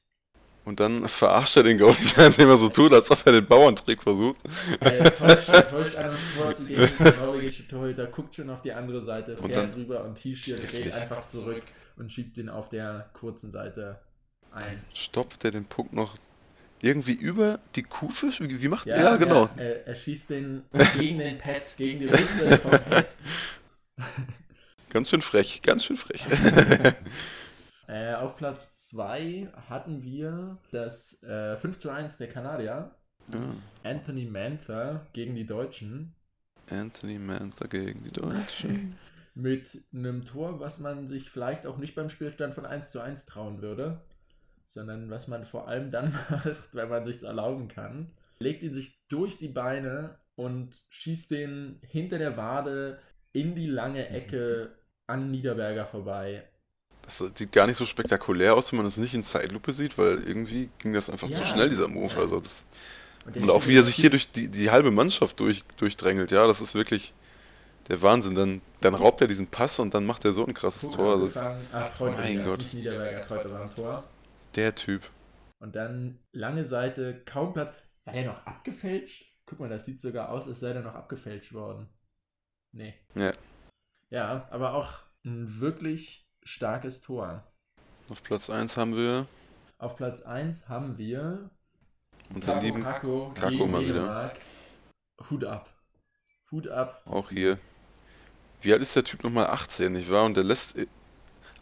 Und 0.64 0.78
dann 0.80 1.08
verarscht 1.08 1.56
er 1.56 1.62
den 1.62 1.78
Goalie, 1.78 1.96
indem 2.26 2.48
er 2.50 2.56
so 2.56 2.68
tut, 2.68 2.92
als 2.92 3.10
ob 3.10 3.24
er 3.26 3.32
den 3.32 3.46
Bauerntrick 3.46 4.02
versucht. 4.02 4.40
Er 4.80 5.04
täuscht, 5.16 5.48
täuscht 5.70 5.96
an 5.96 6.10
uns 6.10 6.18
vorzugehen. 6.36 6.88
Der 6.98 7.16
norwegische 7.16 7.66
Torhüter 7.66 8.06
guckt 8.06 8.34
schon 8.36 8.50
auf 8.50 8.60
die 8.62 8.72
andere 8.72 9.02
Seite, 9.02 9.36
Und 9.36 9.52
fährt 9.52 9.64
dann- 9.64 9.72
drüber 9.72 10.04
und 10.04 10.18
Hischier 10.18 10.56
dreht 10.56 10.92
einfach 10.92 11.26
zurück 11.26 11.62
und 11.96 12.12
schiebt 12.12 12.36
den 12.36 12.48
auf 12.50 12.68
der 12.68 13.10
kurzen 13.14 13.50
Seite 13.50 14.00
ein. 14.52 14.82
Stopft 14.92 15.44
er 15.44 15.50
den 15.50 15.64
Puck 15.64 15.92
noch 15.92 16.16
irgendwie 16.80 17.12
über 17.12 17.60
die 17.76 17.82
Kufe? 17.82 18.28
Wie, 18.38 18.62
wie 18.62 18.68
macht 18.68 18.86
er? 18.86 19.00
Ja, 19.00 19.16
genau. 19.16 19.48
Er, 19.56 19.64
er, 19.64 19.86
er 19.88 19.94
schießt 19.94 20.30
den 20.30 20.64
gegen 20.98 21.18
den 21.18 21.38
Pad, 21.38 21.62
gegen 21.76 22.00
die 22.00 22.06
Ritze 22.06 22.58
vom 22.58 22.70
Pad. 22.70 23.16
Ganz 24.90 25.10
schön 25.10 25.22
frech, 25.22 25.62
ganz 25.62 25.84
schön 25.84 25.96
frech. 25.96 26.26
Äh, 27.90 28.14
auf 28.14 28.36
Platz 28.36 28.86
2 28.90 29.48
hatten 29.68 30.04
wir 30.04 30.58
das 30.70 31.20
äh, 31.24 31.56
5 31.56 31.80
zu 31.80 31.90
1 31.90 32.18
der 32.18 32.28
Kanadier. 32.28 32.94
Ja. 33.32 33.40
Anthony 33.82 34.26
Mantha 34.26 35.04
gegen 35.12 35.34
die 35.34 35.44
Deutschen. 35.44 36.14
Anthony 36.68 37.18
Mantha 37.18 37.66
gegen 37.66 38.04
die 38.04 38.12
Deutschen. 38.12 38.96
Mit 39.34 39.82
einem 39.92 40.24
Tor, 40.24 40.60
was 40.60 40.78
man 40.78 41.08
sich 41.08 41.30
vielleicht 41.30 41.66
auch 41.66 41.78
nicht 41.78 41.96
beim 41.96 42.10
Spielstand 42.10 42.54
von 42.54 42.64
1 42.64 42.92
zu 42.92 43.00
1 43.00 43.26
trauen 43.26 43.60
würde. 43.60 44.00
Sondern 44.72 45.10
was 45.10 45.26
man 45.26 45.44
vor 45.44 45.66
allem 45.66 45.90
dann 45.90 46.12
macht, 46.30 46.72
wenn 46.74 46.88
man 46.88 47.04
sich 47.04 47.24
erlauben 47.24 47.66
kann. 47.66 48.12
Legt 48.38 48.62
ihn 48.62 48.72
sich 48.72 49.00
durch 49.08 49.36
die 49.36 49.48
Beine 49.48 50.16
und 50.36 50.70
schießt 50.90 51.32
den 51.32 51.80
hinter 51.82 52.18
der 52.18 52.36
Wade 52.36 53.00
in 53.32 53.56
die 53.56 53.66
lange 53.66 54.08
Ecke 54.08 54.70
an 55.08 55.32
Niederberger 55.32 55.86
vorbei. 55.86 56.44
Das 57.02 57.18
sieht 57.34 57.50
gar 57.50 57.66
nicht 57.66 57.78
so 57.78 57.84
spektakulär 57.84 58.54
aus, 58.54 58.70
wenn 58.70 58.76
man 58.76 58.86
es 58.86 58.96
nicht 58.96 59.12
in 59.12 59.24
Zeitlupe 59.24 59.72
sieht, 59.72 59.98
weil 59.98 60.22
irgendwie 60.22 60.70
ging 60.78 60.92
das 60.92 61.10
einfach 61.10 61.28
zu 61.28 61.40
Ja. 61.40 61.46
schnell, 61.46 61.68
dieser 61.68 61.88
Move. 61.88 62.12
Ja. 62.14 62.20
Also 62.20 62.38
das, 62.38 62.64
der 63.26 63.42
und 63.42 63.50
auch 63.50 63.66
wie 63.66 63.76
er 63.76 63.82
sich 63.82 63.96
hier 63.96 64.10
durch 64.10 64.30
die, 64.30 64.46
die 64.46 64.70
halbe 64.70 64.92
Mannschaft 64.92 65.40
durch, 65.40 65.64
durchdrängelt, 65.76 66.30
ja, 66.30 66.46
das 66.46 66.60
ist 66.60 66.76
wirklich 66.76 67.12
der 67.88 68.00
Wahnsinn. 68.02 68.36
Dann, 68.36 68.62
dann 68.80 68.94
raubt 68.94 69.20
er 69.20 69.26
diesen 69.26 69.48
Pass 69.48 69.80
und 69.80 69.94
dann 69.94 70.06
macht 70.06 70.24
er 70.24 70.30
so 70.30 70.46
ein 70.46 70.54
krasses 70.54 70.90
Tor. 70.90 71.14
Also. 71.14 71.30
Ach, 71.72 72.00
Mein 72.00 72.44
Gott. 72.44 72.60
nicht 72.60 72.74
Niederberger, 72.74 73.26
Treute 73.26 73.50
war 73.50 73.62
am 73.62 73.74
Tor. 73.74 74.04
Der 74.56 74.74
Typ. 74.74 75.10
Und 75.58 75.76
dann 75.76 76.18
lange 76.32 76.64
Seite, 76.64 77.22
kaum 77.24 77.52
Platz. 77.52 77.72
War 78.04 78.14
der 78.14 78.26
noch 78.26 78.46
abgefälscht? 78.46 79.26
Guck 79.46 79.60
mal, 79.60 79.68
das 79.68 79.84
sieht 79.84 80.00
sogar 80.00 80.30
aus, 80.30 80.48
als 80.48 80.60
sei 80.60 80.72
der 80.72 80.82
noch 80.82 80.94
abgefälscht 80.94 81.52
worden. 81.52 81.88
Nee. 82.72 82.94
Ja. 83.14 83.32
Ja, 84.10 84.48
aber 84.50 84.74
auch 84.74 84.98
ein 85.24 85.60
wirklich 85.60 86.28
starkes 86.42 87.00
Tor. 87.00 87.46
Auf 88.08 88.22
Platz 88.22 88.50
1 88.50 88.76
haben 88.76 88.96
wir 88.96 89.26
Auf 89.78 89.96
Platz 89.96 90.22
1 90.22 90.68
haben 90.68 90.98
wir 90.98 91.50
Taco 92.40 92.60
lieben, 92.60 92.82
Kako 92.82 93.32
Kako 93.34 93.66
mal 93.66 93.84
wieder. 93.84 94.32
Hut 95.28 95.44
ab. 95.44 95.68
Hut 96.50 96.68
ab. 96.68 97.02
auch 97.06 97.30
hier. 97.30 97.58
Wie 98.62 98.72
alt 98.72 98.82
ist 98.82 98.96
der 98.96 99.04
Typ 99.04 99.22
nochmal? 99.22 99.46
18, 99.46 99.92
nicht 99.92 100.10
wahr? 100.10 100.24
Und 100.24 100.36
der 100.36 100.44
lässt 100.44 100.76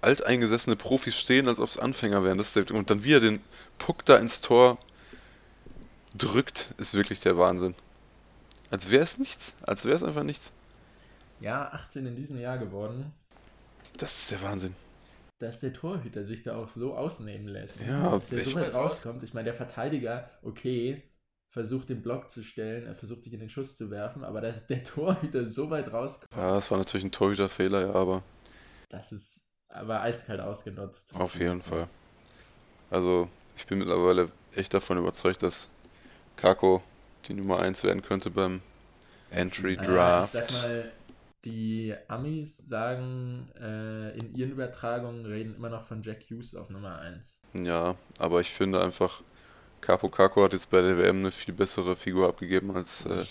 alteingesessene 0.00 0.76
Profis 0.76 1.18
stehen, 1.18 1.48
als 1.48 1.58
ob 1.58 1.68
es 1.68 1.78
Anfänger 1.78 2.24
wären. 2.24 2.38
Das 2.38 2.52
der, 2.52 2.70
und 2.72 2.90
dann 2.90 3.04
wie 3.04 3.14
er 3.14 3.20
den 3.20 3.40
Puck 3.78 4.04
da 4.04 4.16
ins 4.16 4.40
Tor 4.40 4.78
drückt, 6.16 6.74
ist 6.78 6.94
wirklich 6.94 7.20
der 7.20 7.36
Wahnsinn. 7.38 7.74
Als 8.70 8.90
wäre 8.90 9.02
es 9.02 9.18
nichts. 9.18 9.54
Als 9.62 9.84
wäre 9.84 9.96
es 9.96 10.02
einfach 10.02 10.22
nichts. 10.24 10.52
Ja, 11.40 11.68
18 11.72 12.06
in 12.06 12.16
diesem 12.16 12.38
Jahr 12.38 12.58
geworden. 12.58 13.12
Das 13.96 14.16
ist 14.18 14.30
der 14.30 14.42
Wahnsinn. 14.42 14.74
dass 15.38 15.60
der 15.60 15.72
Torhüter 15.72 16.24
sich 16.24 16.42
da 16.42 16.56
auch 16.56 16.68
so 16.68 16.94
ausnehmen 16.96 17.46
lässt. 17.46 17.86
Ja, 17.86 18.10
dass 18.18 18.26
der 18.26 18.44
so 18.44 18.56
weit 18.56 18.74
rauskommt. 18.74 19.22
Ich 19.22 19.34
meine, 19.34 19.44
der 19.44 19.54
Verteidiger, 19.54 20.28
okay, 20.42 21.02
versucht 21.50 21.88
den 21.88 22.02
Block 22.02 22.28
zu 22.30 22.42
stellen, 22.42 22.86
er 22.86 22.94
versucht 22.96 23.22
sich 23.24 23.32
in 23.32 23.40
den 23.40 23.48
Schuss 23.48 23.76
zu 23.76 23.90
werfen, 23.90 24.24
aber 24.24 24.40
dass 24.40 24.66
der 24.66 24.82
Torhüter 24.84 25.46
so 25.46 25.70
weit 25.70 25.92
rauskommt, 25.92 26.30
Ja, 26.36 26.54
das 26.54 26.70
war 26.70 26.78
natürlich 26.78 27.04
ein 27.04 27.12
Torhüterfehler, 27.12 27.80
ja, 27.86 27.94
aber 27.94 28.22
das 28.90 29.12
ist 29.12 29.47
aber 29.68 30.02
eiskalt 30.02 30.40
ausgenutzt. 30.40 31.14
auf 31.14 31.38
jeden 31.38 31.62
Fall. 31.62 31.88
Also, 32.90 33.28
ich 33.56 33.66
bin 33.66 33.78
mittlerweile 33.78 34.30
echt 34.54 34.72
davon 34.74 34.98
überzeugt, 34.98 35.42
dass 35.42 35.68
Kako 36.36 36.82
die 37.26 37.34
Nummer 37.34 37.60
1 37.60 37.84
werden 37.84 38.02
könnte 38.02 38.30
beim 38.30 38.60
Entry 39.30 39.76
Draft. 39.76 40.34
Ich 40.34 40.40
sag 40.40 40.70
mal, 40.70 40.92
die 41.44 41.94
Amis 42.08 42.58
sagen 42.58 43.48
äh, 43.60 44.16
in 44.18 44.34
ihren 44.34 44.50
Übertragungen 44.52 45.24
reden 45.26 45.54
immer 45.56 45.68
noch 45.68 45.86
von 45.86 46.02
Jack 46.02 46.22
Hughes 46.30 46.54
auf 46.54 46.70
Nummer 46.70 46.98
1. 46.98 47.40
Ja, 47.54 47.94
aber 48.18 48.40
ich 48.40 48.50
finde 48.50 48.82
einfach, 48.82 49.22
Capo 49.80 50.08
Kako 50.08 50.44
hat 50.44 50.52
jetzt 50.52 50.70
bei 50.70 50.82
der 50.82 50.98
WM 50.98 51.18
eine 51.18 51.30
viel 51.30 51.54
bessere 51.54 51.94
Figur 51.96 52.28
abgegeben 52.28 52.74
als 52.74 53.06
äh. 53.06 53.24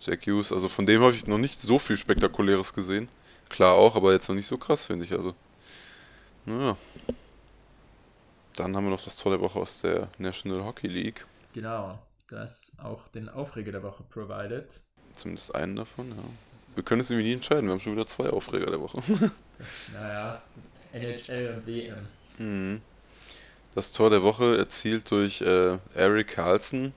Jack 0.00 0.26
Hughes. 0.26 0.52
Also 0.52 0.68
von 0.68 0.86
dem 0.86 1.02
habe 1.02 1.14
ich 1.14 1.26
noch 1.26 1.38
nicht 1.38 1.58
so 1.58 1.78
viel 1.78 1.96
Spektakuläres 1.96 2.72
gesehen. 2.72 3.08
Klar 3.48 3.74
auch, 3.74 3.96
aber 3.96 4.12
jetzt 4.12 4.28
noch 4.28 4.36
nicht 4.36 4.46
so 4.46 4.56
krass, 4.56 4.86
finde 4.86 5.04
ich. 5.04 5.12
Also, 5.12 5.34
naja. 6.58 6.76
Dann 8.56 8.76
haben 8.76 8.84
wir 8.84 8.90
noch 8.90 9.04
das 9.04 9.16
tolle 9.16 9.40
Woche 9.40 9.58
aus 9.58 9.78
der 9.78 10.08
National 10.18 10.64
Hockey 10.64 10.86
League. 10.86 11.24
Genau, 11.54 11.98
das 12.28 12.72
auch 12.78 13.08
den 13.08 13.28
Aufreger 13.28 13.72
der 13.72 13.82
Woche 13.82 14.02
provided. 14.10 14.68
Zumindest 15.14 15.54
einen 15.54 15.76
davon, 15.76 16.10
ja. 16.10 16.22
wir 16.74 16.84
können 16.84 17.00
es 17.00 17.10
irgendwie 17.10 17.28
nie 17.28 17.34
entscheiden. 17.34 17.64
Wir 17.64 17.72
haben 17.72 17.80
schon 17.80 17.94
wieder 17.94 18.06
zwei 18.06 18.28
Aufreger 18.30 18.70
der 18.70 18.80
Woche. 18.80 19.02
naja, 19.92 20.42
NHL 20.92 21.54
und 21.56 21.66
WM. 21.66 22.06
Mhm. 22.38 22.82
Das 23.74 23.92
Tor 23.92 24.10
der 24.10 24.22
Woche 24.22 24.58
erzielt 24.58 25.10
durch 25.10 25.40
äh, 25.42 25.78
Eric 25.94 26.28
Carlson 26.28 26.92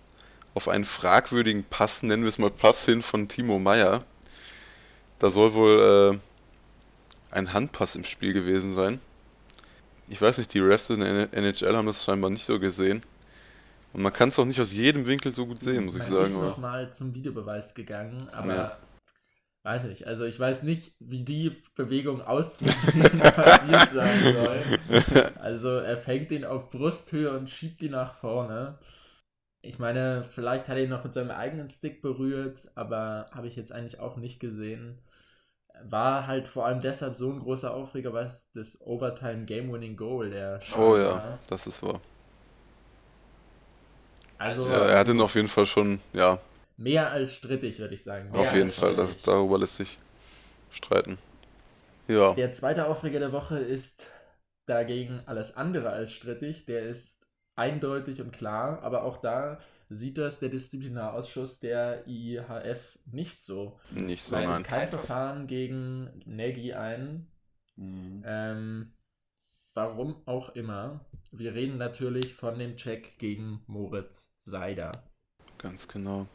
auf 0.55 0.67
einen 0.67 0.85
fragwürdigen 0.85 1.63
Pass, 1.63 2.03
nennen 2.03 2.23
wir 2.23 2.29
es 2.29 2.37
mal 2.37 2.51
Pass 2.51 2.85
hin 2.85 3.01
von 3.01 3.27
Timo 3.27 3.59
Meyer. 3.59 4.03
Da 5.19 5.29
soll 5.29 5.53
wohl 5.53 6.19
äh, 7.31 7.35
ein 7.35 7.53
Handpass 7.53 7.95
im 7.95 8.03
Spiel 8.03 8.33
gewesen 8.33 8.73
sein. 8.73 8.99
Ich 10.09 10.21
weiß 10.21 10.37
nicht, 10.37 10.53
die 10.53 10.59
Refs 10.59 10.89
in 10.89 10.99
der 10.99 11.33
NHL 11.33 11.75
haben 11.75 11.87
das 11.87 12.03
scheinbar 12.03 12.29
nicht 12.29 12.45
so 12.45 12.59
gesehen. 12.59 13.01
Und 13.93 14.01
man 14.01 14.11
kann 14.11 14.29
es 14.29 14.39
auch 14.39 14.45
nicht 14.45 14.59
aus 14.59 14.73
jedem 14.73 15.05
Winkel 15.05 15.33
so 15.33 15.45
gut 15.45 15.61
sehen, 15.61 15.85
muss 15.85 15.95
ich 15.95 16.03
sagen. 16.03 16.25
Ich 16.25 16.33
bin 16.33 16.41
nochmal 16.41 16.91
zum 16.91 17.13
Videobeweis 17.13 17.75
gegangen, 17.75 18.27
aber 18.31 18.55
ja. 18.55 18.77
weiß 19.63 19.83
nicht. 19.85 20.07
Also 20.07 20.25
ich 20.25 20.39
weiß 20.39 20.63
nicht, 20.63 20.95
wie 20.99 21.23
die 21.23 21.55
Bewegung 21.75 22.21
auswirkt, 22.21 22.75
passiert 23.35 23.93
sein 23.93 24.33
soll. 24.33 24.61
Also 25.39 25.69
er 25.69 25.97
fängt 25.97 26.31
ihn 26.31 26.43
auf 26.43 26.71
Brusthöhe 26.71 27.37
und 27.37 27.51
schiebt 27.51 27.83
ihn 27.83 27.91
nach 27.91 28.15
vorne. 28.15 28.79
Ich 29.61 29.77
meine, 29.77 30.25
vielleicht 30.31 30.67
hat 30.67 30.77
er 30.77 30.83
ihn 30.83 30.89
noch 30.89 31.03
mit 31.03 31.13
seinem 31.13 31.31
eigenen 31.31 31.69
Stick 31.69 32.01
berührt, 32.01 32.69
aber 32.75 33.27
habe 33.31 33.47
ich 33.47 33.55
jetzt 33.55 33.71
eigentlich 33.71 33.99
auch 33.99 34.17
nicht 34.17 34.39
gesehen. 34.39 34.97
War 35.81 36.25
halt 36.27 36.47
vor 36.47 36.65
allem 36.65 36.81
deshalb 36.81 37.15
so 37.15 37.31
ein 37.31 37.39
großer 37.39 37.73
Aufreger, 37.73 38.13
weil 38.13 38.25
es 38.25 38.51
das 38.53 38.79
Overtime 38.81 39.45
Game-Winning 39.45 39.97
Goal 39.97 40.29
der 40.31 40.59
Chance 40.59 40.79
Oh 40.79 40.97
ja, 40.97 41.09
war. 41.09 41.39
das 41.47 41.67
ist 41.67 41.83
wahr. 41.83 41.99
Also, 44.37 44.67
ja, 44.67 44.85
er 44.85 44.99
hatte 44.99 45.11
ihn 45.11 45.21
auf 45.21 45.35
jeden 45.35 45.47
Fall 45.47 45.65
schon, 45.65 45.99
ja. 46.13 46.39
Mehr 46.77 47.09
als 47.11 47.33
strittig, 47.33 47.79
würde 47.79 47.95
ich 47.95 48.03
sagen. 48.03 48.31
Mehr 48.31 48.41
auf 48.41 48.53
jeden 48.53 48.71
Fall, 48.71 48.95
das, 48.95 49.17
darüber 49.23 49.57
lässt 49.59 49.77
sich 49.77 49.97
streiten. 50.71 51.17
Ja. 52.07 52.35
Der 52.35 52.51
zweite 52.51 52.87
Aufreger 52.87 53.19
der 53.19 53.31
Woche 53.31 53.57
ist 53.59 54.09
dagegen 54.65 55.21
alles 55.25 55.55
andere 55.55 55.89
als 55.89 56.11
strittig. 56.11 56.65
Der 56.65 56.83
ist 56.83 57.25
eindeutig 57.55 58.21
und 58.21 58.31
klar, 58.33 58.81
aber 58.83 59.03
auch 59.03 59.17
da 59.17 59.59
sieht 59.93 60.17
das 60.17 60.39
der 60.39 60.49
Disziplinarausschuss 60.49 61.59
der 61.59 62.07
IHF 62.07 62.97
nicht 63.05 63.43
so. 63.43 63.79
Nicht 63.91 64.23
so, 64.23 64.35
nein. 64.35 64.63
Kein 64.63 64.89
Verfahren 64.89 65.47
gegen 65.47 66.09
Nagy 66.25 66.73
ein. 66.73 67.27
Mhm. 67.75 68.23
Ähm, 68.25 68.93
warum 69.73 70.21
auch 70.25 70.49
immer. 70.55 71.05
Wir 71.31 71.53
reden 71.53 71.77
natürlich 71.77 72.33
von 72.33 72.59
dem 72.59 72.75
Check 72.75 73.17
gegen 73.17 73.61
Moritz 73.67 74.31
Seider. 74.43 74.91
Ganz 75.57 75.87
genau. 75.87 76.27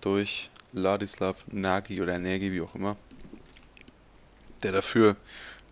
Durch 0.00 0.50
Ladislav 0.72 1.44
Nagy 1.50 2.00
oder 2.00 2.18
Nagy, 2.18 2.52
wie 2.52 2.60
auch 2.60 2.74
immer. 2.74 2.96
Der 4.62 4.72
dafür 4.72 5.16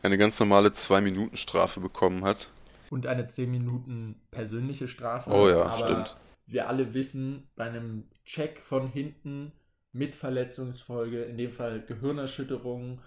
eine 0.03 0.19
ganz 0.19 0.39
normale 0.41 0.69
2-Minuten-Strafe 0.69 1.81
bekommen 1.81 2.25
hat. 2.25 2.51
Und 2.91 3.07
eine 3.07 3.27
10 3.27 3.51
Minuten 3.51 4.21
persönliche 4.31 4.89
Strafe. 4.89 5.31
Oh 5.31 5.49
ja, 5.49 5.77
stimmt. 5.77 6.17
Wir 6.47 6.69
alle 6.69 6.95
wissen, 6.95 7.49
bei 7.57 7.65
einem 7.65 8.05
Check 8.25 8.61
von 8.61 8.89
hinten 8.89 9.53
mit 9.93 10.15
Verletzungsfolge, 10.15 11.23
in 11.23 11.39
dem 11.39 11.53
Fall 11.53 11.81
Gehirnerschütterung, 11.81 13.01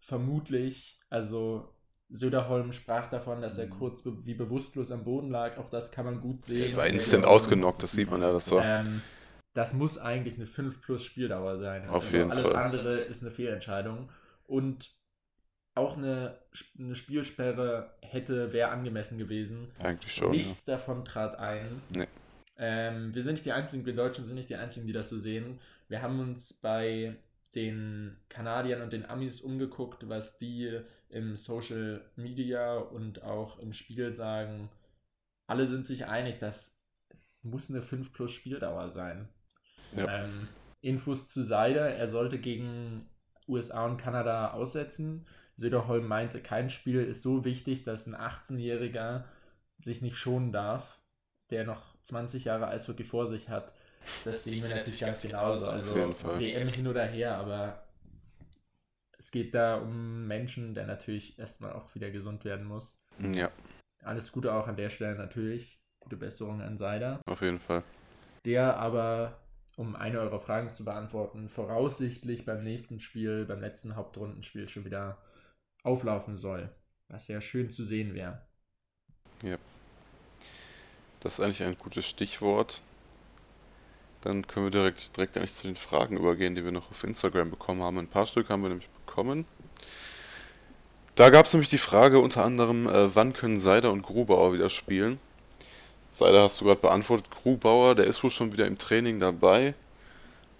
vermutlich, 0.00 1.00
also 1.10 1.74
Söderholm 2.10 2.72
sprach 2.72 3.10
davon, 3.10 3.42
dass 3.42 3.58
er 3.58 3.66
mhm. 3.66 3.70
kurz 3.70 4.02
be 4.02 4.24
wie 4.24 4.34
bewusstlos 4.34 4.90
am 4.90 5.04
Boden 5.04 5.30
lag. 5.30 5.58
Auch 5.58 5.68
das 5.68 5.90
kann 5.90 6.06
man 6.06 6.20
gut 6.20 6.42
sehen. 6.42 6.70
Er 6.70 6.76
war 6.76 6.86
instant 6.86 7.26
ausgenockt, 7.26 7.82
das 7.82 7.92
sieht 7.92 8.10
man 8.10 8.22
ja. 8.22 8.32
Das, 8.32 8.50
war. 8.50 8.64
Ähm, 8.64 9.02
das 9.52 9.74
muss 9.74 9.98
eigentlich 9.98 10.36
eine 10.36 10.46
5 10.46 10.80
plus 10.80 11.04
Spieldauer 11.04 11.58
sein. 11.58 11.86
Auf 11.88 12.06
also 12.06 12.16
jeden 12.16 12.30
alles 12.30 12.42
Fall. 12.44 12.56
Alles 12.56 12.64
andere 12.64 13.00
ist 13.00 13.22
eine 13.22 13.30
Fehlentscheidung. 13.30 14.10
Und 14.46 14.90
auch 15.74 15.96
eine, 15.96 16.38
eine 16.78 16.94
Spielsperre 16.94 17.94
hätte, 18.02 18.52
wäre 18.52 18.70
angemessen 18.70 19.18
gewesen. 19.18 19.70
Eigentlich 19.82 20.14
schon. 20.14 20.30
Nichts 20.30 20.64
ja. 20.66 20.76
davon 20.76 21.04
trat 21.04 21.38
ein. 21.38 21.82
Nee. 21.94 22.06
Ähm, 22.58 23.14
wir 23.14 23.22
sind 23.22 23.34
nicht 23.34 23.46
die 23.46 23.52
Einzigen, 23.52 23.86
wir 23.86 23.94
Deutschen 23.94 24.24
sind 24.24 24.34
nicht 24.34 24.50
die 24.50 24.56
Einzigen, 24.56 24.86
die 24.86 24.92
das 24.92 25.08
so 25.08 25.18
sehen. 25.18 25.60
Wir 25.88 26.02
haben 26.02 26.20
uns 26.20 26.52
bei 26.52 27.16
den 27.54 28.16
Kanadiern 28.28 28.82
und 28.82 28.92
den 28.92 29.06
Amis 29.06 29.40
umgeguckt, 29.40 30.08
was 30.08 30.38
die 30.38 30.80
im 31.08 31.36
Social 31.36 32.04
Media 32.16 32.76
und 32.76 33.22
auch 33.22 33.58
im 33.58 33.72
Spiel 33.72 34.14
sagen, 34.14 34.68
alle 35.46 35.66
sind 35.66 35.86
sich 35.86 36.06
einig, 36.06 36.38
das 36.38 36.78
muss 37.42 37.70
eine 37.70 37.80
5 37.80 38.12
plus 38.12 38.32
Spieldauer 38.32 38.90
sein. 38.90 39.28
Ja. 39.96 40.24
Ähm, 40.24 40.48
Infos 40.80 41.26
zu 41.26 41.42
Seide, 41.42 41.80
er 41.80 42.08
sollte 42.08 42.38
gegen 42.38 43.08
USA 43.48 43.86
und 43.86 43.96
Kanada 43.96 44.52
aussetzen. 44.52 45.26
Söderholm 45.54 46.06
meinte, 46.06 46.40
kein 46.40 46.70
Spiel 46.70 47.02
ist 47.02 47.22
so 47.22 47.44
wichtig, 47.44 47.84
dass 47.84 48.06
ein 48.06 48.14
18-Jähriger 48.14 49.24
sich 49.78 50.02
nicht 50.02 50.16
schonen 50.16 50.52
darf, 50.52 50.97
der 51.50 51.64
noch 51.64 51.82
20 52.02 52.44
Jahre 52.44 52.68
Eishockey 52.68 53.04
vor 53.04 53.26
sich 53.26 53.48
hat. 53.48 53.72
Das 54.24 54.44
sehen 54.44 54.62
wir 54.62 54.74
natürlich 54.74 55.00
ganz 55.00 55.22
genauso. 55.22 55.68
Also 55.68 55.94
WM 55.94 56.68
hin 56.68 56.86
oder 56.86 57.04
her, 57.04 57.36
aber 57.36 57.84
es 59.18 59.30
geht 59.30 59.54
da 59.54 59.76
um 59.76 60.26
Menschen, 60.26 60.74
der 60.74 60.86
natürlich 60.86 61.38
erstmal 61.38 61.72
auch 61.72 61.94
wieder 61.94 62.10
gesund 62.10 62.44
werden 62.44 62.66
muss. 62.66 63.02
Ja. 63.34 63.50
Alles 64.02 64.30
Gute 64.30 64.52
auch 64.54 64.68
an 64.68 64.76
der 64.76 64.90
Stelle 64.90 65.16
natürlich. 65.16 65.82
Gute 65.98 66.16
Besserung 66.16 66.62
an 66.62 66.78
Seider. 66.78 67.20
Auf 67.26 67.42
jeden 67.42 67.58
Fall. 67.58 67.82
Der 68.44 68.78
aber, 68.78 69.40
um 69.76 69.96
eine 69.96 70.20
eurer 70.20 70.38
Fragen 70.38 70.72
zu 70.72 70.84
beantworten, 70.84 71.48
voraussichtlich 71.48 72.44
beim 72.44 72.62
nächsten 72.62 73.00
Spiel, 73.00 73.44
beim 73.44 73.60
letzten 73.60 73.96
Hauptrundenspiel 73.96 74.68
schon 74.68 74.84
wieder 74.84 75.18
auflaufen 75.82 76.36
soll. 76.36 76.70
Was 77.08 77.26
ja 77.26 77.40
schön 77.40 77.70
zu 77.70 77.84
sehen 77.84 78.14
wäre. 78.14 78.46
Ja. 79.42 79.58
Das 81.20 81.34
ist 81.34 81.40
eigentlich 81.40 81.62
ein 81.62 81.78
gutes 81.78 82.06
Stichwort. 82.06 82.82
Dann 84.20 84.46
können 84.46 84.66
wir 84.66 84.70
direkt, 84.70 85.16
direkt 85.16 85.36
eigentlich 85.36 85.54
zu 85.54 85.66
den 85.66 85.76
Fragen 85.76 86.16
übergehen, 86.16 86.54
die 86.54 86.64
wir 86.64 86.72
noch 86.72 86.90
auf 86.90 87.04
Instagram 87.04 87.50
bekommen 87.50 87.82
haben. 87.82 87.98
Ein 87.98 88.08
paar 88.08 88.26
Stück 88.26 88.48
haben 88.48 88.62
wir 88.62 88.68
nämlich 88.68 88.88
bekommen. 89.06 89.46
Da 91.14 91.30
gab 91.30 91.46
es 91.46 91.52
nämlich 91.52 91.70
die 91.70 91.78
Frage 91.78 92.20
unter 92.20 92.44
anderem, 92.44 92.86
äh, 92.88 93.14
wann 93.14 93.32
können 93.32 93.58
Seider 93.58 93.90
und 93.90 94.02
Grubauer 94.02 94.52
wieder 94.52 94.70
spielen? 94.70 95.18
Seider 96.10 96.42
hast 96.42 96.60
du 96.60 96.64
gerade 96.64 96.80
beantwortet. 96.80 97.30
Grubauer, 97.30 97.94
der 97.94 98.06
ist 98.06 98.22
wohl 98.22 98.30
schon 98.30 98.52
wieder 98.52 98.66
im 98.66 98.78
Training 98.78 99.20
dabei. 99.20 99.74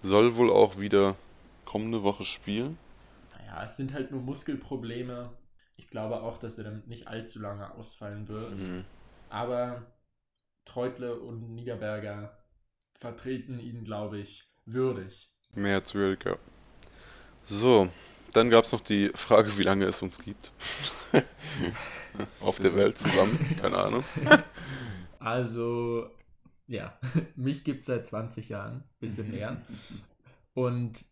Soll 0.01 0.35
wohl 0.35 0.49
auch 0.49 0.79
wieder 0.79 1.15
kommende 1.65 2.03
Woche 2.03 2.23
spielen. 2.23 2.77
Naja, 3.37 3.65
es 3.65 3.77
sind 3.77 3.93
halt 3.93 4.11
nur 4.11 4.21
Muskelprobleme. 4.21 5.29
Ich 5.75 5.89
glaube 5.89 6.21
auch, 6.21 6.37
dass 6.37 6.57
er 6.57 6.65
damit 6.65 6.87
nicht 6.87 7.07
allzu 7.07 7.39
lange 7.39 7.73
ausfallen 7.75 8.27
wird. 8.27 8.57
Mhm. 8.57 8.85
Aber 9.29 9.83
Treutle 10.69 11.19
und 11.19 11.55
Niederberger 11.55 12.37
vertreten 12.99 13.59
ihn, 13.59 13.83
glaube 13.83 14.19
ich, 14.19 14.47
würdig. 14.65 15.31
Mehr 15.53 15.75
als 15.75 15.93
würdig, 15.95 16.25
ja. 16.25 16.37
So, 17.45 17.89
dann 18.33 18.49
gab 18.49 18.65
es 18.65 18.71
noch 18.71 18.81
die 18.81 19.09
Frage, 19.15 19.57
wie 19.57 19.63
lange 19.63 19.85
es 19.85 20.01
uns 20.01 20.19
gibt. 20.19 20.51
Auf 22.39 22.59
der 22.59 22.75
Welt 22.75 22.97
zusammen, 22.97 23.57
keine 23.61 23.77
Ahnung. 23.77 24.03
Also, 25.21 26.09
ja, 26.65 26.97
mich 27.35 27.65
gibt 27.65 27.81
es 27.81 27.87
seit 27.87 28.07
20 28.07 28.47
Jahren, 28.47 28.85
bisschen 29.01 29.29
mehr. 29.31 29.61
Und 30.53 31.05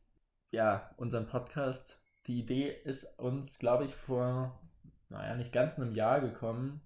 ja, 0.50 0.90
unseren 0.96 1.28
Podcast, 1.28 2.00
die 2.26 2.40
Idee 2.40 2.74
ist 2.86 3.20
uns, 3.20 3.60
glaube 3.60 3.84
ich, 3.84 3.94
vor, 3.94 4.58
naja, 5.10 5.36
nicht 5.36 5.52
ganz 5.52 5.78
einem 5.78 5.94
Jahr 5.94 6.22
gekommen, 6.22 6.80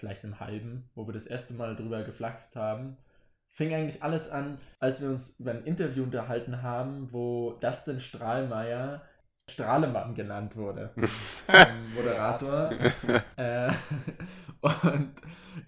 vielleicht 0.00 0.24
einem 0.24 0.40
halben, 0.40 0.90
wo 0.94 1.06
wir 1.06 1.12
das 1.12 1.26
erste 1.26 1.54
Mal 1.54 1.76
drüber 1.76 2.02
geflaxt 2.02 2.56
haben. 2.56 2.96
Es 3.48 3.56
fing 3.56 3.74
eigentlich 3.74 4.02
alles 4.02 4.28
an, 4.28 4.58
als 4.78 5.00
wir 5.00 5.08
uns 5.08 5.36
über 5.38 5.52
ein 5.52 5.64
Interview 5.64 6.02
unterhalten 6.02 6.62
haben, 6.62 7.12
wo 7.12 7.52
Dustin 7.60 8.00
Strahlmeier 8.00 9.02
Strahlemann 9.50 10.14
genannt 10.14 10.56
wurde. 10.56 10.90
Moderator. 11.94 12.70
äh, 13.36 13.72
und 14.60 15.12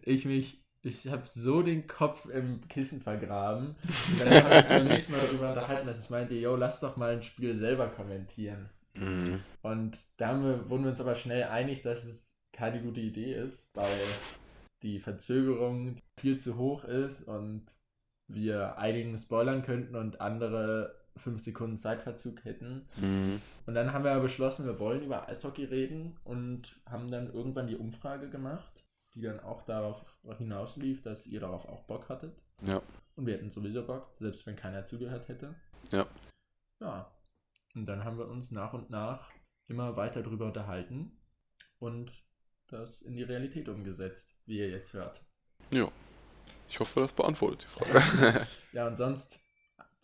ich 0.03 0.25
mich, 0.25 0.65
ich 0.83 1.09
habe 1.09 1.23
so 1.27 1.63
den 1.63 1.87
Kopf 1.87 2.27
im 2.27 2.67
Kissen 2.69 3.03
vergraben. 3.03 3.77
Und 3.83 4.21
dann 4.21 4.35
haben 4.35 4.51
wir 4.51 4.59
uns 4.59 4.69
beim 4.69 4.85
nächsten 4.87 5.13
Mal 5.15 5.27
darüber 5.27 5.49
unterhalten, 5.51 5.87
dass 5.87 6.05
ich 6.05 6.11
meinte, 6.11 6.35
yo, 6.35 6.57
lass 6.57 6.81
doch 6.81 6.97
mal 6.97 7.15
ein 7.15 7.23
Spiel 7.23 7.55
selber 7.55 7.89
kommentieren. 7.89 8.71
Mhm. 8.95 9.41
Und 9.63 9.99
da 10.17 10.41
wir, 10.41 10.69
wurden 10.71 10.85
wir 10.85 10.91
uns 10.91 11.01
aber 11.01 11.15
schnell 11.15 11.45
einig, 11.45 11.83
dass 11.83 12.05
es 12.05 12.32
keine 12.63 12.81
gute 12.81 13.01
Idee 13.01 13.35
ist, 13.35 13.69
weil 13.75 13.91
die 14.85 15.01
Verzögerung 15.01 15.97
viel 16.17 16.39
zu 16.39 16.57
hoch 16.57 16.85
ist 16.85 17.27
und 17.27 17.65
wir 18.29 18.79
einigen 18.79 19.19
spoilern 19.19 19.65
könnten 19.65 19.97
und 19.97 20.21
andere 20.21 20.95
fünf 21.17 21.43
Sekunden 21.43 21.77
Zeitverzug 21.77 22.45
hätten. 22.45 22.87
Mhm. 22.99 23.41
Und 23.67 23.75
dann 23.75 23.93
haben 23.93 24.05
wir 24.05 24.17
beschlossen, 24.21 24.65
wir 24.65 24.79
wollen 24.79 25.03
über 25.03 25.29
Eishockey 25.29 25.65
reden 25.65 26.17
und 26.23 26.81
haben 26.89 27.11
dann 27.11 27.33
irgendwann 27.33 27.67
die 27.67 27.75
Umfrage 27.75 28.31
gemacht, 28.31 28.87
die 29.17 29.23
dann 29.23 29.41
auch 29.41 29.63
darauf 29.63 30.01
hinauslief, 30.39 31.03
dass 31.03 31.27
ihr 31.27 31.41
darauf 31.41 31.67
auch 31.67 31.83
Bock 31.87 32.09
hattet. 32.09 32.41
Ja. 32.65 32.81
Und 33.17 33.27
wir 33.27 33.35
hätten 33.35 33.51
sowieso 33.51 33.85
Bock, 33.85 34.15
selbst 34.21 34.47
wenn 34.47 34.55
keiner 34.55 34.85
zugehört 34.85 35.27
hätte. 35.27 35.57
Ja. 35.93 36.07
Ja. 36.79 37.11
Und 37.75 37.87
dann 37.87 38.05
haben 38.05 38.19
wir 38.19 38.29
uns 38.29 38.53
nach 38.53 38.73
und 38.73 38.89
nach 38.89 39.33
immer 39.67 39.97
weiter 39.97 40.23
darüber 40.23 40.47
unterhalten 40.47 41.11
und 41.81 42.13
das 42.73 43.03
in 43.03 43.17
die 43.17 43.23
Realität 43.23 43.69
umgesetzt, 43.69 44.37
wie 44.47 44.59
ihr 44.59 44.71
jetzt 44.71 44.93
hört. 44.93 45.23
Ja. 45.71 45.91
Ich 46.69 46.81
hoffe, 46.81 47.01
das 47.01 47.13
beantwortet 47.13 47.65
die 47.65 47.67
Frage. 47.67 48.47
ja, 48.73 48.87
und 48.87 48.97
sonst, 48.97 49.41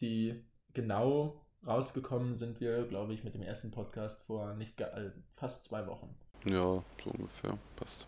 die 0.00 0.44
genau 0.74 1.44
rausgekommen 1.66 2.34
sind 2.34 2.60
wir, 2.60 2.84
glaube 2.84 3.14
ich, 3.14 3.24
mit 3.24 3.34
dem 3.34 3.42
ersten 3.42 3.70
Podcast 3.70 4.22
vor 4.26 4.54
nicht 4.54 4.80
äh, 4.80 5.10
fast 5.34 5.64
zwei 5.64 5.86
Wochen. 5.86 6.14
Ja, 6.44 6.82
so 7.02 7.10
ungefähr. 7.10 7.58
Passt. 7.76 8.06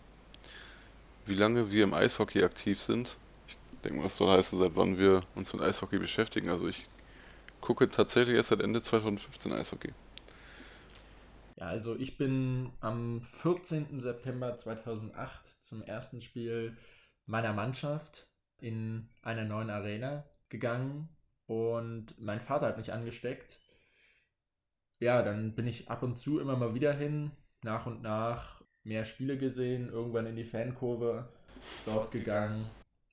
Wie 1.27 1.35
lange 1.35 1.71
wir 1.73 1.85
im 1.85 1.95
Eishockey 1.95 2.43
aktiv 2.43 2.81
sind, 2.81 3.19
ich 3.49 3.57
denke 3.83 3.99
mal, 3.99 4.05
das 4.05 4.17
soll 4.17 4.37
heißen, 4.37 4.59
seit 4.59 4.77
wann 4.77 4.99
wir 4.99 5.23
uns 5.35 5.53
mit 5.53 5.63
Eishockey 5.63 5.99
beschäftigen. 5.99 6.49
Also 6.49 6.69
ich 6.69 6.87
gucke 7.61 7.89
tatsächlich 7.91 8.37
erst 8.37 8.51
seit 8.51 8.61
Ende 8.61 8.83
2015 8.83 9.53
Eishockey. 9.53 9.93
Ja, 11.61 11.67
also 11.67 11.95
ich 11.95 12.17
bin 12.17 12.73
am 12.81 13.21
14. 13.21 14.01
September 14.01 14.57
2008 14.57 15.63
zum 15.63 15.83
ersten 15.83 16.23
Spiel 16.23 16.75
meiner 17.27 17.53
Mannschaft 17.53 18.27
in 18.59 19.11
einer 19.21 19.45
neuen 19.45 19.69
Arena 19.69 20.25
gegangen 20.49 21.11
und 21.47 22.19
mein 22.19 22.41
Vater 22.41 22.67
hat 22.67 22.79
mich 22.79 22.95
angesteckt. 22.95 23.59
Ja, 25.01 25.23
dann 25.23 25.55
bin 25.55 25.67
ich 25.67 25.91
ab 25.91 26.03
und 26.03 26.17
zu 26.17 26.41
immer 26.41 26.57
mal 26.57 26.75
wieder 26.75 26.95
hin, 26.95 27.31
nach 27.63 27.85
und 27.85 28.01
nach 28.01 28.63
mehr 28.83 29.05
Spiele 29.05 29.37
gesehen, 29.37 29.91
irgendwann 29.91 30.27
in 30.27 30.37
die 30.37 30.45
Fankurve 30.45 31.29
dort 31.85 32.11
gegangen 32.11 32.71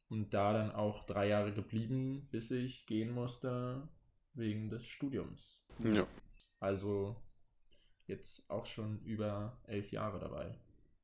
und 0.08 0.34
da 0.34 0.54
dann 0.54 0.72
auch 0.72 1.06
drei 1.06 1.28
Jahre 1.28 1.52
geblieben, 1.52 2.30
bis 2.32 2.50
ich 2.52 2.86
gehen 2.86 3.12
musste 3.12 3.90
wegen 4.34 4.70
des 4.70 4.86
Studiums. 4.86 5.62
Ja. 5.80 6.06
Also 6.62 7.18
jetzt 8.08 8.44
auch 8.50 8.66
schon 8.66 9.00
über 9.02 9.58
elf 9.68 9.92
Jahre 9.92 10.20
dabei. 10.20 10.56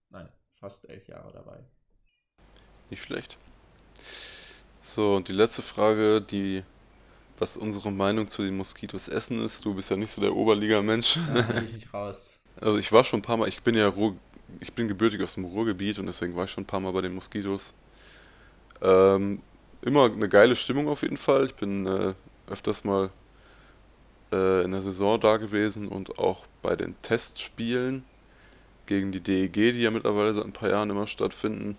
Nein, 0.10 0.29
fast 0.55 0.89
elf 0.89 1.07
Jahre 1.07 1.31
dabei. 1.31 1.60
Nicht 2.89 3.03
schlecht. 3.03 3.38
So, 4.81 5.15
und 5.15 5.27
die 5.27 5.33
letzte 5.33 5.62
Frage, 5.62 6.22
die 6.22 6.63
was 7.38 7.57
unsere 7.57 7.91
Meinung 7.91 8.27
zu 8.27 8.43
den 8.43 8.55
Moskitos 8.55 9.07
essen 9.07 9.43
ist. 9.43 9.65
Du 9.65 9.74
bist 9.74 9.89
ja 9.89 9.95
nicht 9.95 10.12
so 10.12 10.22
der 10.22 10.36
Oberliga-Mensch. 10.36 11.17
Bin 11.17 11.65
ich 11.69 11.75
nicht 11.75 11.93
raus. 11.93 12.29
Also 12.62 12.77
ich 12.77 12.91
war 12.91 13.03
schon 13.03 13.19
ein 13.19 13.24
paar 13.24 13.38
Mal, 13.38 13.48
ich 13.48 13.62
bin 13.63 13.75
ja 13.75 13.88
Ruhr, 13.88 14.15
ich 14.60 14.72
bin 14.74 14.88
gebürtig 14.88 15.22
aus 15.22 15.33
dem 15.33 15.45
Ruhrgebiet 15.45 16.00
und 16.00 16.05
deswegen 16.05 16.36
war 16.36 16.45
ich 16.45 16.51
schon 16.51 16.63
ein 16.63 16.67
paar 16.67 16.79
Mal 16.79 16.91
bei 16.91 17.01
den 17.01 17.15
Moskitos. 17.15 17.74
Ähm, 18.81 19.41
immer 19.81 20.05
eine 20.05 20.29
geile 20.29 20.55
Stimmung 20.55 20.88
auf 20.88 21.01
jeden 21.01 21.17
Fall. 21.17 21.45
Ich 21.45 21.55
bin 21.55 21.86
äh, 21.88 22.13
öfters 22.48 22.83
mal 22.83 23.10
äh, 24.33 24.63
in 24.63 24.71
der 24.71 24.81
Saison 24.81 25.19
da 25.19 25.37
gewesen 25.37 25.87
und 25.87 26.17
auch 26.17 26.45
bei 26.61 26.75
den 26.75 26.95
Testspielen 27.01 28.03
gegen 28.85 29.11
die 29.11 29.21
DEG, 29.21 29.53
die 29.53 29.81
ja 29.81 29.91
mittlerweile 29.91 30.33
seit 30.33 30.45
ein 30.45 30.53
paar 30.53 30.69
Jahren 30.69 30.89
immer 30.89 31.07
stattfinden 31.07 31.77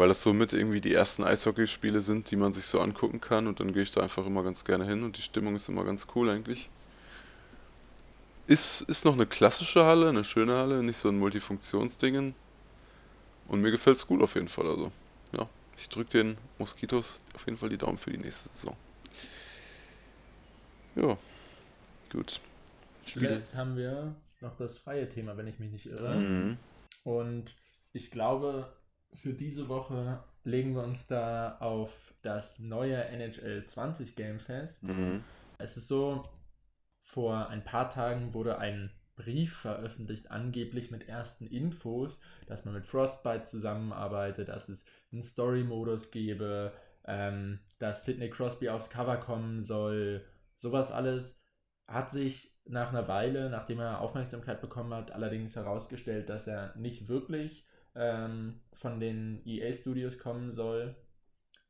weil 0.00 0.08
das 0.08 0.22
somit 0.22 0.54
irgendwie 0.54 0.80
die 0.80 0.94
ersten 0.94 1.24
Eishockeyspiele 1.24 2.00
sind, 2.00 2.30
die 2.30 2.36
man 2.36 2.54
sich 2.54 2.64
so 2.64 2.80
angucken 2.80 3.20
kann 3.20 3.46
und 3.46 3.60
dann 3.60 3.74
gehe 3.74 3.82
ich 3.82 3.92
da 3.92 4.00
einfach 4.00 4.24
immer 4.24 4.42
ganz 4.42 4.64
gerne 4.64 4.86
hin 4.86 5.02
und 5.02 5.18
die 5.18 5.20
Stimmung 5.20 5.54
ist 5.54 5.68
immer 5.68 5.84
ganz 5.84 6.06
cool 6.14 6.30
eigentlich. 6.30 6.70
Ist, 8.46 8.80
ist 8.80 9.04
noch 9.04 9.12
eine 9.12 9.26
klassische 9.26 9.84
Halle, 9.84 10.08
eine 10.08 10.24
schöne 10.24 10.56
Halle, 10.56 10.82
nicht 10.82 10.96
so 10.96 11.10
ein 11.10 11.18
Multifunktionsdingen. 11.18 12.34
Und 13.46 13.60
mir 13.60 13.70
gefällt 13.70 13.98
es 13.98 14.06
gut 14.06 14.22
auf 14.22 14.36
jeden 14.36 14.48
Fall. 14.48 14.68
Also, 14.68 14.90
ja, 15.36 15.46
ich 15.76 15.86
drücke 15.90 16.10
den 16.10 16.38
Moskitos 16.56 17.20
auf 17.34 17.44
jeden 17.44 17.58
Fall 17.58 17.68
die 17.68 17.76
Daumen 17.76 17.98
für 17.98 18.10
die 18.10 18.16
nächste 18.16 18.48
Saison. 18.54 18.74
Ja, 20.96 21.18
gut. 22.10 22.40
Jetzt 23.04 23.56
haben 23.56 23.76
wir 23.76 24.14
noch 24.40 24.56
das 24.56 24.78
freie 24.78 25.08
Thema, 25.08 25.36
wenn 25.36 25.46
ich 25.46 25.58
mich 25.58 25.70
nicht 25.70 25.86
irre. 25.86 26.14
Mhm. 26.16 26.56
Und 27.04 27.56
ich 27.92 28.10
glaube, 28.10 28.72
für 29.14 29.32
diese 29.32 29.68
Woche 29.68 30.22
legen 30.44 30.74
wir 30.74 30.82
uns 30.82 31.06
da 31.06 31.58
auf 31.58 31.92
das 32.22 32.58
neue 32.58 32.96
NHL 33.04 33.64
20 33.66 34.16
Game 34.16 34.40
fest. 34.40 34.84
Mhm. 34.84 35.22
Es 35.58 35.76
ist 35.76 35.88
so, 35.88 36.28
vor 37.02 37.48
ein 37.48 37.64
paar 37.64 37.90
Tagen 37.90 38.34
wurde 38.34 38.58
ein 38.58 38.90
Brief 39.16 39.58
veröffentlicht, 39.58 40.30
angeblich 40.30 40.90
mit 40.90 41.06
ersten 41.06 41.46
Infos, 41.46 42.20
dass 42.46 42.64
man 42.64 42.72
mit 42.72 42.86
Frostbite 42.86 43.44
zusammenarbeitet, 43.44 44.48
dass 44.48 44.70
es 44.70 44.86
einen 45.12 45.22
Story-Modus 45.22 46.10
gebe, 46.10 46.72
ähm, 47.04 47.58
dass 47.78 48.04
Sidney 48.04 48.30
Crosby 48.30 48.70
aufs 48.70 48.88
Cover 48.88 49.18
kommen 49.18 49.60
soll. 49.60 50.24
Sowas 50.54 50.90
alles 50.90 51.39
hat 51.90 52.10
sich 52.10 52.56
nach 52.64 52.90
einer 52.90 53.08
Weile, 53.08 53.50
nachdem 53.50 53.80
er 53.80 54.00
Aufmerksamkeit 54.00 54.60
bekommen 54.60 54.94
hat, 54.94 55.10
allerdings 55.10 55.56
herausgestellt, 55.56 56.28
dass 56.28 56.46
er 56.46 56.74
nicht 56.76 57.08
wirklich 57.08 57.66
ähm, 57.94 58.60
von 58.72 59.00
den 59.00 59.42
EA 59.44 59.72
Studios 59.72 60.18
kommen 60.18 60.52
soll, 60.52 60.94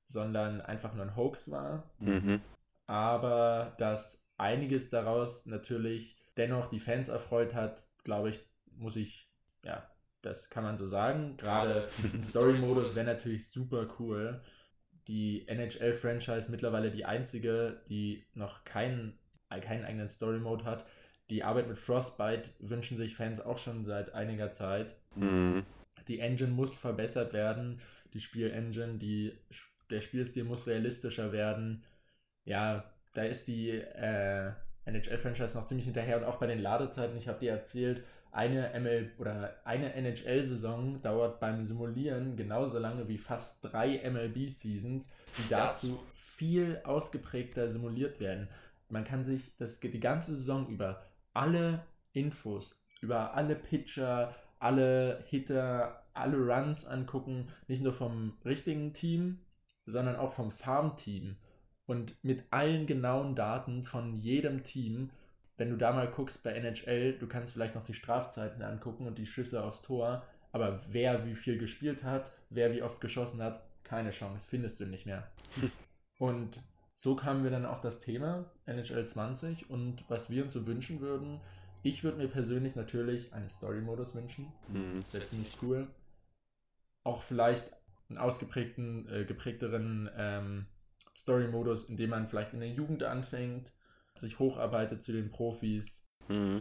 sondern 0.04 0.60
einfach 0.60 0.94
nur 0.94 1.04
ein 1.04 1.16
Hoax 1.16 1.50
war. 1.50 1.90
Mhm. 2.00 2.40
Aber 2.86 3.74
dass 3.78 4.26
einiges 4.36 4.90
daraus 4.90 5.46
natürlich 5.46 6.18
dennoch 6.36 6.68
die 6.68 6.80
Fans 6.80 7.08
erfreut 7.08 7.54
hat, 7.54 7.84
glaube 8.02 8.30
ich, 8.30 8.40
muss 8.76 8.96
ich, 8.96 9.30
ja, 9.64 9.88
das 10.22 10.50
kann 10.50 10.64
man 10.64 10.76
so 10.76 10.86
sagen. 10.86 11.36
Gerade 11.36 11.88
ein 12.14 12.22
Story-Modus 12.22 12.94
wäre 12.96 13.06
natürlich 13.06 13.50
super 13.50 13.88
cool. 13.98 14.42
Die 15.06 15.46
NHL-Franchise 15.48 16.50
mittlerweile 16.50 16.90
die 16.90 17.04
einzige, 17.04 17.82
die 17.88 18.26
noch 18.34 18.64
keinen, 18.64 19.18
keinen 19.58 19.84
eigenen 19.84 20.06
Story-Mode 20.06 20.64
hat. 20.64 20.86
Die 21.30 21.42
Arbeit 21.42 21.66
mit 21.66 21.78
Frostbite 21.78 22.50
wünschen 22.60 22.96
sich 22.96 23.16
Fans 23.16 23.40
auch 23.40 23.58
schon 23.58 23.84
seit 23.84 24.14
einiger 24.14 24.52
Zeit. 24.52 24.94
Mhm 25.16 25.64
die 26.10 26.20
Engine 26.20 26.50
muss 26.50 26.76
verbessert 26.76 27.32
werden, 27.32 27.80
die 28.12 28.20
Spielengine, 28.20 28.98
die, 28.98 29.32
der 29.90 30.00
Spielstil 30.00 30.44
muss 30.44 30.66
realistischer 30.66 31.32
werden. 31.32 31.84
Ja, 32.44 32.84
da 33.14 33.22
ist 33.22 33.46
die 33.46 33.70
äh, 33.70 34.50
NHL-Franchise 34.86 35.56
noch 35.56 35.66
ziemlich 35.66 35.84
hinterher 35.84 36.16
und 36.16 36.24
auch 36.24 36.36
bei 36.36 36.48
den 36.48 36.60
Ladezeiten, 36.60 37.16
ich 37.16 37.28
habe 37.28 37.38
dir 37.38 37.52
erzählt, 37.52 38.02
eine 38.32 38.70
ML 38.78 39.10
oder 39.18 39.56
eine 39.64 39.92
NHL-Saison 39.94 41.02
dauert 41.02 41.40
beim 41.40 41.62
Simulieren 41.62 42.36
genauso 42.36 42.78
lange 42.78 43.08
wie 43.08 43.18
fast 43.18 43.64
drei 43.64 44.00
MLB-Seasons, 44.08 45.08
die 45.38 45.48
dazu 45.48 46.00
viel 46.16 46.80
ausgeprägter 46.84 47.68
simuliert 47.68 48.20
werden. 48.20 48.48
Man 48.90 49.04
kann 49.04 49.24
sich 49.24 49.56
das 49.56 49.80
die 49.80 50.00
ganze 50.00 50.36
Saison 50.36 50.68
über 50.68 51.02
alle 51.32 51.84
Infos, 52.12 52.80
über 53.00 53.34
alle 53.34 53.54
Pitcher, 53.54 54.34
alle 54.58 55.24
Hitter, 55.28 56.04
alle 56.12 56.36
Runs 56.36 56.84
angucken, 56.84 57.48
nicht 57.68 57.82
nur 57.82 57.92
vom 57.92 58.36
richtigen 58.44 58.92
Team, 58.92 59.40
sondern 59.86 60.16
auch 60.16 60.32
vom 60.32 60.50
Farmteam 60.50 61.36
und 61.86 62.22
mit 62.22 62.44
allen 62.50 62.86
genauen 62.86 63.34
Daten 63.34 63.82
von 63.82 64.14
jedem 64.14 64.62
Team. 64.64 65.10
Wenn 65.56 65.70
du 65.70 65.76
da 65.76 65.92
mal 65.92 66.08
guckst 66.08 66.42
bei 66.42 66.52
NHL, 66.52 67.18
du 67.18 67.26
kannst 67.26 67.52
vielleicht 67.52 67.74
noch 67.74 67.84
die 67.84 67.94
Strafzeiten 67.94 68.62
angucken 68.62 69.06
und 69.06 69.18
die 69.18 69.26
Schüsse 69.26 69.62
aufs 69.62 69.82
Tor, 69.82 70.24
aber 70.52 70.82
wer 70.88 71.26
wie 71.26 71.34
viel 71.34 71.58
gespielt 71.58 72.02
hat, 72.02 72.32
wer 72.48 72.72
wie 72.72 72.82
oft 72.82 73.00
geschossen 73.00 73.42
hat, 73.42 73.62
keine 73.84 74.10
Chance, 74.10 74.46
findest 74.48 74.80
du 74.80 74.86
nicht 74.86 75.06
mehr. 75.06 75.28
und 76.18 76.60
so 77.00 77.16
kamen 77.16 77.42
wir 77.42 77.50
dann 77.50 77.64
auf 77.64 77.80
das 77.80 78.00
Thema 78.00 78.44
NHL 78.66 79.06
20 79.06 79.70
und 79.70 80.04
was 80.08 80.28
wir 80.28 80.44
uns 80.44 80.52
so 80.52 80.66
wünschen 80.66 81.00
würden, 81.00 81.40
ich 81.82 82.04
würde 82.04 82.18
mir 82.18 82.28
persönlich 82.28 82.76
natürlich 82.76 83.32
einen 83.32 83.48
Story-Modus 83.48 84.14
wünschen. 84.14 84.52
Mhm, 84.68 84.96
das 85.00 85.14
wäre 85.14 85.24
ziemlich 85.24 85.56
cool. 85.62 85.88
Auch 87.02 87.22
vielleicht 87.22 87.72
einen 88.10 88.18
ausgeprägten, 88.18 89.08
äh, 89.08 89.24
geprägteren 89.24 90.10
ähm, 90.14 90.66
Story-Modus, 91.16 91.84
in 91.84 91.96
dem 91.96 92.10
man 92.10 92.28
vielleicht 92.28 92.52
in 92.52 92.60
der 92.60 92.68
Jugend 92.68 93.02
anfängt, 93.02 93.72
sich 94.14 94.38
hocharbeitet 94.38 95.02
zu 95.02 95.12
den 95.12 95.30
Profis 95.30 96.06
mhm. 96.28 96.60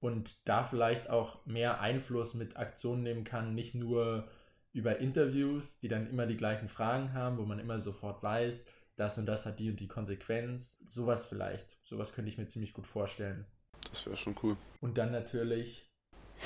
und 0.00 0.48
da 0.48 0.64
vielleicht 0.64 1.08
auch 1.08 1.46
mehr 1.46 1.80
Einfluss 1.80 2.34
mit 2.34 2.56
Aktionen 2.56 3.04
nehmen 3.04 3.22
kann, 3.22 3.54
nicht 3.54 3.76
nur 3.76 4.28
über 4.72 4.98
Interviews, 4.98 5.78
die 5.78 5.88
dann 5.88 6.08
immer 6.08 6.26
die 6.26 6.36
gleichen 6.36 6.68
Fragen 6.68 7.12
haben, 7.12 7.38
wo 7.38 7.44
man 7.44 7.60
immer 7.60 7.78
sofort 7.78 8.24
weiß, 8.24 8.66
das 8.96 9.18
und 9.18 9.26
das 9.26 9.46
hat 9.46 9.58
die 9.58 9.70
und 9.70 9.80
die 9.80 9.88
Konsequenz. 9.88 10.82
Sowas 10.86 11.24
vielleicht. 11.24 11.78
Sowas 11.82 12.12
könnte 12.12 12.30
ich 12.30 12.38
mir 12.38 12.46
ziemlich 12.46 12.72
gut 12.72 12.86
vorstellen. 12.86 13.46
Das 13.90 14.06
wäre 14.06 14.16
schon 14.16 14.36
cool. 14.42 14.56
Und 14.80 14.98
dann 14.98 15.12
natürlich 15.12 15.90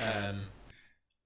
ähm, 0.01 0.47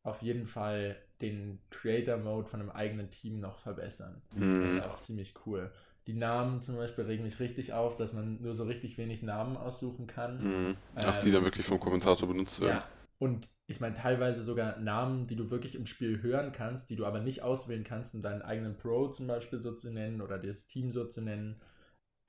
auf 0.03 0.23
jeden 0.23 0.47
Fall 0.47 0.97
den 1.21 1.61
Creator-Mode 1.71 2.49
von 2.49 2.61
einem 2.61 2.71
eigenen 2.71 3.11
Team 3.11 3.41
noch 3.41 3.59
verbessern. 3.61 4.23
Mhm. 4.35 4.63
Das 4.63 4.73
ist 4.73 4.85
auch 4.85 5.01
ziemlich 5.01 5.35
cool. 5.47 5.71
Die 6.07 6.15
Namen 6.15 6.63
zum 6.63 6.77
Beispiel 6.77 7.05
regen 7.05 7.25
mich 7.25 7.39
richtig 7.41 7.73
auf, 7.73 7.97
dass 7.97 8.13
man 8.13 8.41
nur 8.41 8.55
so 8.55 8.65
richtig 8.65 8.97
wenig 8.97 9.23
Namen 9.23 9.57
aussuchen 9.57 10.07
kann. 10.07 10.43
Mhm. 10.43 10.77
Ach, 10.97 11.17
ähm, 11.17 11.23
die 11.23 11.31
dann 11.31 11.45
wirklich 11.45 11.67
vom 11.67 11.79
Kommentator 11.79 12.27
benutzt 12.27 12.61
werden. 12.61 12.79
Ja, 12.79 12.89
und 13.19 13.49
ich 13.71 13.81
meine 13.81 13.95
teilweise 13.95 14.43
sogar 14.43 14.79
Namen, 14.79 15.27
die 15.27 15.37
du 15.37 15.51
wirklich 15.51 15.75
im 15.75 15.87
Spiel 15.87 16.23
hören 16.23 16.53
kannst, 16.53 16.91
die 16.91 16.97
du 16.97 17.07
aber 17.07 17.21
nicht 17.21 17.43
auswählen 17.43 17.85
kannst, 17.85 18.15
um 18.15 18.23
deinen 18.23 18.43
eigenen 18.43 18.77
Pro 18.77 19.09
zum 19.09 19.27
Beispiel 19.27 19.61
so 19.61 19.73
zu 19.73 19.91
nennen 19.91 20.21
oder 20.21 20.39
das 20.39 20.67
Team 20.67 20.91
so 20.91 21.05
zu 21.05 21.21
nennen 21.21 21.61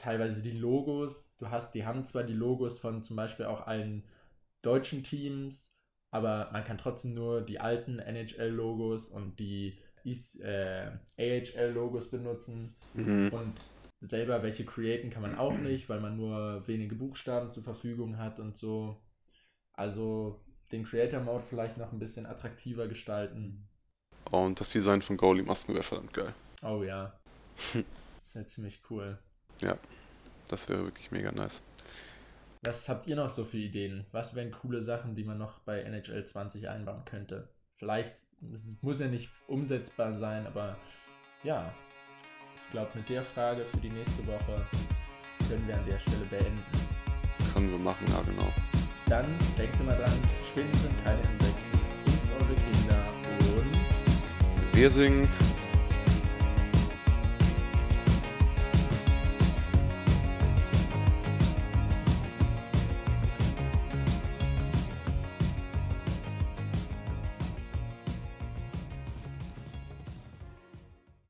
teilweise 0.01 0.41
die 0.41 0.57
Logos. 0.57 1.35
Du 1.37 1.49
hast, 1.49 1.73
die 1.75 1.85
haben 1.85 2.03
zwar 2.03 2.23
die 2.23 2.33
Logos 2.33 2.79
von 2.79 3.03
zum 3.03 3.15
Beispiel 3.15 3.45
auch 3.45 3.67
allen 3.67 4.03
deutschen 4.61 5.03
Teams, 5.03 5.75
aber 6.11 6.49
man 6.51 6.63
kann 6.63 6.77
trotzdem 6.77 7.13
nur 7.13 7.41
die 7.41 7.59
alten 7.59 7.99
NHL-Logos 7.99 9.09
und 9.09 9.39
die 9.39 9.79
äh, 10.03 10.91
AHL-Logos 11.17 12.09
benutzen. 12.09 12.75
Mhm. 12.95 13.29
Und 13.31 13.53
selber 14.01 14.41
welche 14.41 14.65
createn 14.65 15.11
kann 15.11 15.21
man 15.21 15.37
auch 15.37 15.57
nicht, 15.57 15.87
weil 15.87 15.99
man 15.99 16.17
nur 16.17 16.67
wenige 16.67 16.95
Buchstaben 16.95 17.51
zur 17.51 17.63
Verfügung 17.63 18.17
hat 18.17 18.39
und 18.39 18.57
so. 18.57 18.99
Also 19.73 20.43
den 20.71 20.85
Creator-Mode 20.85 21.43
vielleicht 21.49 21.77
noch 21.77 21.91
ein 21.91 21.99
bisschen 21.99 22.25
attraktiver 22.25 22.87
gestalten. 22.87 23.67
Und 24.29 24.59
das 24.59 24.69
Design 24.69 25.01
von 25.01 25.17
Goalie-Masken 25.17 25.73
wäre 25.73 25.83
verdammt 25.83 26.13
geil. 26.13 26.33
Oh 26.61 26.83
ja. 26.83 27.13
das 28.23 28.35
wäre 28.35 28.47
ziemlich 28.47 28.81
cool. 28.89 29.17
Ja, 29.61 29.77
das 30.49 30.69
wäre 30.69 30.83
wirklich 30.83 31.11
mega 31.11 31.31
nice. 31.31 31.61
Was 32.63 32.87
habt 32.89 33.07
ihr 33.07 33.15
noch 33.15 33.29
so 33.29 33.43
für 33.43 33.57
Ideen? 33.57 34.05
Was 34.11 34.35
wären 34.35 34.51
coole 34.51 34.81
Sachen, 34.81 35.15
die 35.15 35.23
man 35.23 35.37
noch 35.39 35.59
bei 35.59 35.81
NHL 35.81 36.25
20 36.25 36.69
einbauen 36.69 37.03
könnte? 37.05 37.49
Vielleicht, 37.77 38.13
es 38.53 38.77
muss 38.81 38.99
ja 38.99 39.07
nicht 39.07 39.29
umsetzbar 39.47 40.17
sein, 40.17 40.45
aber 40.45 40.77
ja, 41.43 41.73
ich 42.55 42.71
glaube, 42.71 42.91
mit 42.93 43.09
der 43.09 43.23
Frage 43.23 43.65
für 43.65 43.79
die 43.79 43.89
nächste 43.89 44.25
Woche 44.27 44.65
können 45.49 45.67
wir 45.67 45.75
an 45.75 45.85
der 45.87 45.97
Stelle 45.97 46.25
beenden. 46.29 46.63
Können 47.53 47.71
wir 47.71 47.79
machen, 47.79 48.05
ja 48.07 48.21
genau. 48.21 48.53
Dann 49.11 49.25
denkt 49.57 49.75
immer 49.81 49.91
dran, 49.91 50.09
Spinnen 50.47 50.73
sind 50.73 50.93
keine 51.03 51.19
Insekten, 51.19 51.79
impft 52.05 52.31
eure 52.39 52.55
Kinder 52.55 52.95
und 53.59 54.73
Wir 54.73 54.89
singen 54.89 55.27